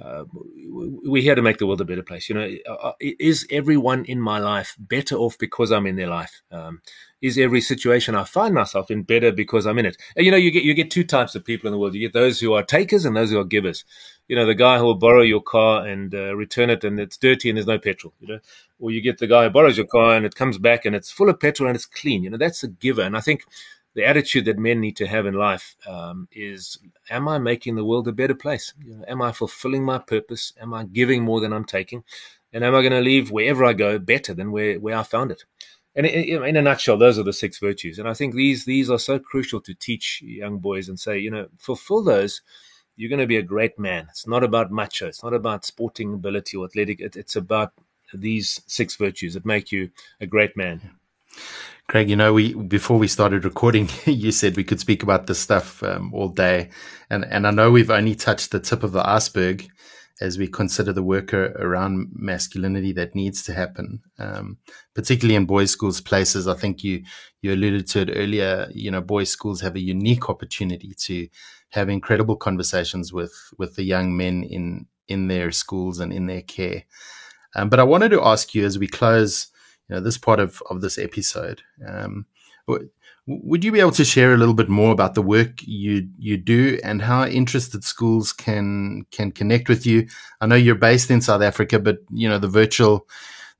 uh, 0.00 0.24
we're 0.32 1.22
here 1.22 1.34
to 1.34 1.42
make 1.42 1.58
the 1.58 1.66
world 1.66 1.80
a 1.80 1.84
better 1.84 2.04
place. 2.04 2.28
You 2.28 2.36
know, 2.36 2.48
uh, 2.68 2.72
uh, 2.72 2.92
is 3.00 3.46
everyone 3.50 4.04
in 4.04 4.20
my 4.20 4.38
life 4.38 4.76
better 4.78 5.16
off 5.16 5.36
because 5.38 5.72
I'm 5.72 5.86
in 5.86 5.96
their 5.96 6.06
life? 6.06 6.40
Um, 6.52 6.82
is 7.20 7.36
every 7.36 7.60
situation 7.60 8.14
I 8.14 8.22
find 8.22 8.54
myself 8.54 8.92
in 8.92 9.02
better 9.02 9.32
because 9.32 9.66
I'm 9.66 9.78
in 9.78 9.86
it? 9.86 9.96
And, 10.14 10.24
you 10.24 10.30
know, 10.30 10.36
you 10.36 10.52
get 10.52 10.62
you 10.62 10.72
get 10.72 10.92
two 10.92 11.02
types 11.02 11.34
of 11.34 11.44
people 11.44 11.66
in 11.66 11.72
the 11.72 11.78
world. 11.78 11.94
You 11.94 12.00
get 12.00 12.12
those 12.12 12.38
who 12.38 12.52
are 12.52 12.62
takers 12.62 13.04
and 13.04 13.16
those 13.16 13.30
who 13.30 13.40
are 13.40 13.44
givers. 13.44 13.84
You 14.28 14.36
know, 14.36 14.46
the 14.46 14.54
guy 14.54 14.78
who 14.78 14.84
will 14.84 14.94
borrow 14.94 15.22
your 15.22 15.42
car 15.42 15.84
and 15.84 16.14
uh, 16.14 16.36
return 16.36 16.70
it 16.70 16.84
and 16.84 17.00
it's 17.00 17.16
dirty 17.16 17.50
and 17.50 17.56
there's 17.56 17.66
no 17.66 17.78
petrol. 17.80 18.12
You 18.20 18.28
know, 18.28 18.38
or 18.78 18.92
you 18.92 19.00
get 19.00 19.18
the 19.18 19.26
guy 19.26 19.44
who 19.44 19.50
borrows 19.50 19.76
your 19.76 19.86
car 19.86 20.14
and 20.14 20.24
it 20.24 20.36
comes 20.36 20.58
back 20.58 20.84
and 20.84 20.94
it's 20.94 21.10
full 21.10 21.28
of 21.28 21.40
petrol 21.40 21.68
and 21.68 21.74
it's 21.74 21.86
clean. 21.86 22.22
You 22.22 22.30
know, 22.30 22.38
that's 22.38 22.62
a 22.62 22.68
giver. 22.68 23.02
And 23.02 23.16
I 23.16 23.20
think 23.20 23.42
the 23.98 24.06
attitude 24.06 24.44
that 24.44 24.60
men 24.60 24.80
need 24.80 24.94
to 24.94 25.08
have 25.08 25.26
in 25.26 25.34
life 25.34 25.74
um, 25.88 26.28
is 26.30 26.78
am 27.10 27.26
i 27.26 27.36
making 27.36 27.74
the 27.74 27.84
world 27.84 28.06
a 28.06 28.12
better 28.12 28.34
place? 28.34 28.72
You 28.84 28.94
know, 28.94 29.04
am 29.08 29.20
i 29.20 29.32
fulfilling 29.32 29.84
my 29.84 29.98
purpose? 29.98 30.52
Am 30.62 30.72
i 30.72 30.84
giving 30.84 31.24
more 31.24 31.40
than 31.40 31.52
i'm 31.52 31.64
taking? 31.64 32.04
And 32.52 32.62
am 32.62 32.76
i 32.76 32.80
going 32.80 32.92
to 32.92 33.00
leave 33.00 33.32
wherever 33.32 33.64
i 33.64 33.72
go 33.72 33.98
better 33.98 34.34
than 34.34 34.52
where, 34.52 34.78
where 34.78 34.96
i 34.96 35.02
found 35.02 35.32
it? 35.32 35.42
And 35.96 36.06
in 36.06 36.56
a 36.56 36.62
nutshell 36.62 36.96
those 36.96 37.18
are 37.18 37.24
the 37.24 37.32
six 37.32 37.58
virtues. 37.58 37.98
And 37.98 38.08
i 38.08 38.14
think 38.14 38.36
these 38.36 38.64
these 38.64 38.88
are 38.88 39.00
so 39.00 39.18
crucial 39.18 39.60
to 39.62 39.74
teach 39.74 40.22
young 40.22 40.58
boys 40.58 40.88
and 40.88 41.00
say 41.00 41.18
you 41.18 41.32
know 41.32 41.48
fulfill 41.58 42.04
those 42.04 42.40
you're 42.94 43.10
going 43.10 43.20
to 43.20 43.26
be 43.26 43.36
a 43.36 43.42
great 43.42 43.78
man. 43.78 44.06
It's 44.10 44.26
not 44.26 44.42
about 44.42 44.72
macho. 44.72 45.06
It's 45.06 45.22
not 45.22 45.32
about 45.32 45.64
sporting 45.64 46.14
ability 46.14 46.56
or 46.56 46.66
athletic. 46.66 47.00
It's 47.00 47.36
about 47.36 47.72
these 48.12 48.60
six 48.66 48.96
virtues 48.96 49.34
that 49.34 49.44
make 49.44 49.70
you 49.70 49.90
a 50.20 50.26
great 50.26 50.56
man 50.56 50.97
Craig, 51.88 52.10
you 52.10 52.16
know, 52.16 52.34
we 52.34 52.52
before 52.52 52.98
we 52.98 53.08
started 53.08 53.44
recording, 53.44 53.88
you 54.04 54.30
said 54.30 54.56
we 54.56 54.64
could 54.64 54.80
speak 54.80 55.02
about 55.02 55.26
this 55.26 55.38
stuff 55.38 55.82
um, 55.82 56.12
all 56.12 56.28
day, 56.28 56.70
and 57.08 57.24
and 57.24 57.46
I 57.46 57.50
know 57.50 57.70
we've 57.70 57.90
only 57.90 58.14
touched 58.14 58.50
the 58.50 58.60
tip 58.60 58.82
of 58.82 58.92
the 58.92 59.08
iceberg 59.08 59.66
as 60.20 60.36
we 60.36 60.48
consider 60.48 60.92
the 60.92 61.02
work 61.02 61.32
around 61.32 62.08
masculinity 62.12 62.92
that 62.92 63.14
needs 63.14 63.42
to 63.44 63.54
happen, 63.54 64.02
um, 64.18 64.58
particularly 64.94 65.36
in 65.36 65.46
boys' 65.46 65.70
schools 65.70 66.00
places. 66.00 66.48
I 66.48 66.54
think 66.54 66.84
you 66.84 67.04
you 67.40 67.54
alluded 67.54 67.86
to 67.88 68.00
it 68.00 68.10
earlier. 68.14 68.68
You 68.74 68.90
know, 68.90 69.00
boys' 69.00 69.30
schools 69.30 69.60
have 69.60 69.76
a 69.76 69.80
unique 69.80 70.28
opportunity 70.28 70.92
to 71.06 71.28
have 71.70 71.88
incredible 71.88 72.36
conversations 72.36 73.12
with 73.12 73.32
with 73.58 73.76
the 73.76 73.84
young 73.84 74.16
men 74.16 74.42
in 74.44 74.86
in 75.06 75.28
their 75.28 75.50
schools 75.52 76.00
and 76.00 76.12
in 76.12 76.26
their 76.26 76.42
care. 76.42 76.84
Um, 77.54 77.70
but 77.70 77.80
I 77.80 77.84
wanted 77.84 78.10
to 78.10 78.22
ask 78.22 78.54
you 78.54 78.66
as 78.66 78.78
we 78.78 78.86
close 78.86 79.48
you 79.88 79.96
know 79.96 80.00
this 80.00 80.18
part 80.18 80.40
of 80.40 80.62
of 80.70 80.80
this 80.80 80.98
episode. 80.98 81.62
Um, 81.86 82.26
would 83.26 83.62
you 83.62 83.72
be 83.72 83.80
able 83.80 83.92
to 83.92 84.04
share 84.04 84.32
a 84.32 84.38
little 84.38 84.54
bit 84.54 84.70
more 84.70 84.90
about 84.92 85.14
the 85.14 85.22
work 85.22 85.60
you 85.62 86.08
you 86.18 86.38
do 86.38 86.78
and 86.82 87.02
how 87.02 87.26
interested 87.26 87.84
schools 87.84 88.32
can 88.32 89.04
can 89.10 89.32
connect 89.32 89.68
with 89.68 89.86
you? 89.86 90.06
I 90.40 90.46
know 90.46 90.54
you're 90.54 90.74
based 90.74 91.10
in 91.10 91.20
South 91.20 91.42
Africa, 91.42 91.78
but 91.78 91.98
you 92.10 92.28
know 92.28 92.38
the 92.38 92.48
virtual 92.48 93.06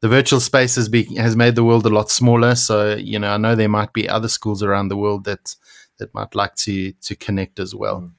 the 0.00 0.08
virtual 0.08 0.40
space 0.40 0.76
has 0.76 0.88
be, 0.88 1.14
has 1.16 1.36
made 1.36 1.54
the 1.54 1.64
world 1.64 1.84
a 1.84 1.90
lot 1.90 2.10
smaller. 2.10 2.54
So 2.54 2.94
you 2.94 3.18
know 3.18 3.30
I 3.30 3.36
know 3.36 3.54
there 3.54 3.68
might 3.68 3.92
be 3.92 4.08
other 4.08 4.28
schools 4.28 4.62
around 4.62 4.88
the 4.88 4.96
world 4.96 5.24
that 5.24 5.54
that 5.98 6.14
might 6.14 6.34
like 6.34 6.54
to 6.56 6.92
to 6.92 7.16
connect 7.16 7.58
as 7.60 7.74
well. 7.74 8.00
Mm. 8.00 8.12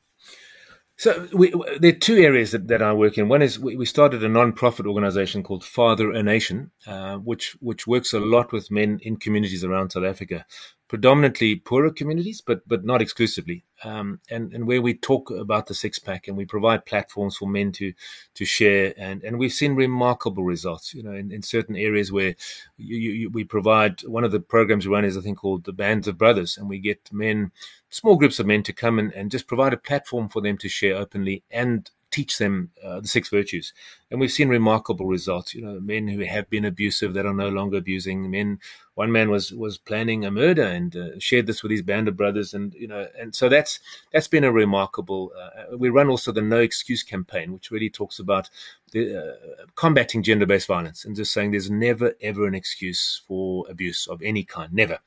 So 1.00 1.30
we, 1.32 1.54
there 1.80 1.92
are 1.94 1.98
two 1.98 2.18
areas 2.18 2.52
that, 2.52 2.68
that 2.68 2.82
I 2.82 2.92
work 2.92 3.18
in. 3.18 3.30
One 3.30 3.42
is 3.42 3.58
we, 3.58 3.78
we 3.78 3.86
started 3.86 4.22
a 4.22 4.28
non-profit 4.28 4.86
organization 4.86 5.44
called 5.44 5.64
Father 5.64 6.12
a 6.12 6.22
Nation, 6.22 6.72
uh, 6.86 7.16
which 7.16 7.56
which 7.62 7.88
works 7.88 8.12
a 8.12 8.20
lot 8.20 8.52
with 8.52 8.70
men 8.70 9.00
in 9.02 9.16
communities 9.16 9.64
around 9.64 9.92
South 9.92 10.04
Africa, 10.04 10.46
predominantly 10.90 11.56
poorer 11.56 11.92
communities, 11.92 12.42
but 12.42 12.68
but 12.68 12.84
not 12.84 13.02
exclusively. 13.02 13.64
Um, 13.84 14.20
and 14.30 14.52
and 14.54 14.68
where 14.68 14.82
we 14.82 14.96
talk 14.96 15.32
about 15.32 15.68
the 15.68 15.74
six 15.74 16.00
pack 16.00 16.28
and 16.28 16.36
we 16.36 16.46
provide 16.46 16.86
platforms 16.86 17.38
for 17.38 17.48
men 17.48 17.72
to 17.74 17.94
to 18.34 18.44
share, 18.44 18.94
and 18.98 19.24
and 19.24 19.40
we've 19.40 19.54
seen 19.54 19.76
remarkable 19.76 20.44
results. 20.44 20.94
You 20.94 21.04
know, 21.04 21.14
in, 21.14 21.32
in 21.32 21.42
certain 21.44 21.78
areas 21.78 22.12
where 22.12 22.36
you, 22.78 22.98
you, 22.98 23.30
we 23.30 23.46
provide 23.46 24.02
one 24.04 24.26
of 24.26 24.32
the 24.32 24.42
programs 24.42 24.86
we 24.86 24.94
run 24.94 25.06
is 25.06 25.16
I 25.16 25.22
think 25.22 25.38
called 25.38 25.64
the 25.64 25.72
Bands 25.72 26.08
of 26.08 26.18
Brothers, 26.18 26.58
and 26.58 26.68
we 26.68 26.80
get 26.80 27.08
men 27.14 27.52
small 27.90 28.16
groups 28.18 28.40
of 28.40 28.48
men 28.48 28.64
to 28.64 28.74
come 28.74 29.00
and, 29.00 29.14
and 29.14 29.32
just 29.32 29.48
provide 29.48 29.74
a 29.74 29.78
platform 29.78 30.30
for 30.30 30.42
them 30.42 30.58
to 30.58 30.70
share 30.70 30.96
openly 30.96 31.44
and 31.50 31.90
teach 32.20 32.38
them 32.38 32.70
uh, 32.84 33.00
the 33.00 33.08
six 33.08 33.30
virtues. 33.30 33.74
And 34.12 34.20
we've 34.20 34.32
seen 34.32 34.50
remarkable 34.50 35.06
results. 35.06 35.54
You 35.56 35.62
know, 35.62 35.80
men 35.80 36.08
who 36.08 36.22
have 36.26 36.50
been 36.50 36.66
abusive 36.66 37.14
that 37.14 37.26
are 37.26 37.34
no 37.34 37.50
longer 37.50 37.78
abusing. 37.78 38.30
Men, 38.30 38.60
one 38.96 39.12
man 39.12 39.30
was 39.30 39.54
was 39.54 39.78
planning 39.78 40.26
a 40.26 40.32
murder 40.32 40.64
and 40.64 40.96
uh, 40.96 41.20
shared 41.20 41.48
this 41.48 41.64
with 41.64 41.72
his 41.72 41.82
band 41.82 42.08
of 42.08 42.18
brothers, 42.18 42.54
and 42.54 42.74
you 42.74 42.88
know, 42.88 43.08
and 43.18 43.34
so 43.34 43.48
that's 43.48 43.80
that's 44.12 44.28
been 44.28 44.44
a 44.44 44.52
remarkable. 44.52 45.32
Uh, 45.42 45.78
we 45.78 45.90
run 45.90 46.10
also 46.10 46.32
the 46.32 46.42
No 46.42 46.60
Excuse 46.60 47.04
campaign, 47.04 47.54
which 47.54 47.72
really 47.72 47.90
talks 47.90 48.20
about 48.20 48.50
the, 48.92 49.02
uh, 49.18 49.66
combating 49.76 50.24
gender-based 50.24 50.68
violence 50.68 51.06
and 51.06 51.16
just 51.16 51.32
saying 51.32 51.52
there's 51.52 51.72
never 51.72 52.14
ever 52.22 52.48
an 52.48 52.56
excuse 52.56 53.22
for 53.28 53.66
abuse 53.70 54.08
of 54.08 54.22
any 54.22 54.44
kind, 54.44 54.74
never. 54.74 55.00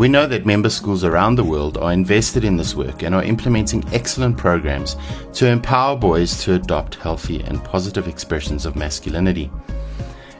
We 0.00 0.08
know 0.08 0.26
that 0.28 0.46
member 0.46 0.70
schools 0.70 1.04
around 1.04 1.34
the 1.34 1.44
world 1.44 1.76
are 1.76 1.92
invested 1.92 2.42
in 2.42 2.56
this 2.56 2.74
work 2.74 3.02
and 3.02 3.14
are 3.14 3.22
implementing 3.22 3.84
excellent 3.92 4.38
programs 4.38 4.96
to 5.34 5.46
empower 5.46 5.94
boys 5.94 6.42
to 6.44 6.54
adopt 6.54 6.94
healthy 6.94 7.42
and 7.42 7.62
positive 7.62 8.08
expressions 8.08 8.64
of 8.64 8.76
masculinity. 8.76 9.50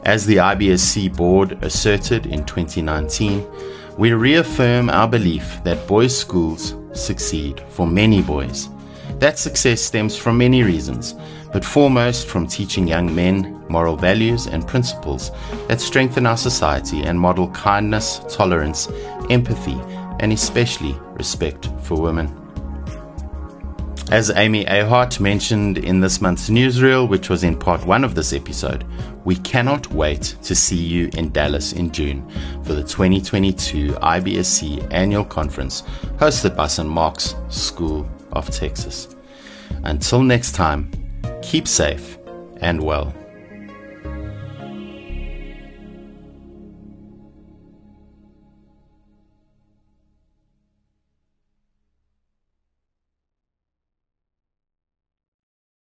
As 0.03 0.25
the 0.25 0.37
IBSC 0.37 1.15
board 1.15 1.63
asserted 1.63 2.25
in 2.25 2.43
2019, 2.43 3.45
we 3.99 4.13
reaffirm 4.13 4.89
our 4.89 5.07
belief 5.07 5.61
that 5.63 5.87
boys' 5.87 6.17
schools 6.17 6.73
succeed 6.93 7.61
for 7.69 7.85
many 7.85 8.23
boys. 8.23 8.67
That 9.19 9.37
success 9.37 9.79
stems 9.79 10.17
from 10.17 10.39
many 10.39 10.63
reasons, 10.63 11.13
but 11.51 11.65
foremost 11.65 12.27
from 12.27 12.47
teaching 12.47 12.87
young 12.87 13.13
men 13.13 13.61
moral 13.69 13.95
values 13.95 14.47
and 14.47 14.67
principles 14.67 15.31
that 15.67 15.81
strengthen 15.81 16.25
our 16.25 16.37
society 16.37 17.01
and 17.03 17.19
model 17.19 17.49
kindness, 17.51 18.21
tolerance, 18.29 18.89
empathy, 19.29 19.79
and 20.19 20.33
especially 20.33 20.95
respect 21.13 21.69
for 21.83 21.99
women. 21.99 22.37
As 24.11 24.29
Amy 24.29 24.65
Ahart 24.65 25.21
mentioned 25.21 25.77
in 25.77 26.01
this 26.01 26.19
month's 26.19 26.49
newsreel, 26.49 27.07
which 27.07 27.29
was 27.29 27.45
in 27.45 27.57
part 27.57 27.85
one 27.85 28.03
of 28.03 28.13
this 28.13 28.33
episode, 28.33 28.83
we 29.23 29.37
cannot 29.37 29.89
wait 29.93 30.35
to 30.43 30.53
see 30.53 30.75
you 30.75 31.09
in 31.15 31.29
Dallas 31.29 31.71
in 31.71 31.91
June 31.91 32.29
for 32.63 32.73
the 32.73 32.83
2022 32.83 33.93
IBSC 33.93 34.85
annual 34.91 35.23
conference 35.23 35.83
hosted 36.17 36.57
by 36.57 36.67
St. 36.67 36.89
Mark's 36.89 37.35
School 37.47 38.09
of 38.33 38.49
Texas. 38.49 39.15
Until 39.83 40.23
next 40.23 40.55
time, 40.55 40.91
keep 41.41 41.67
safe 41.67 42.17
and 42.57 42.81
well. 42.81 43.13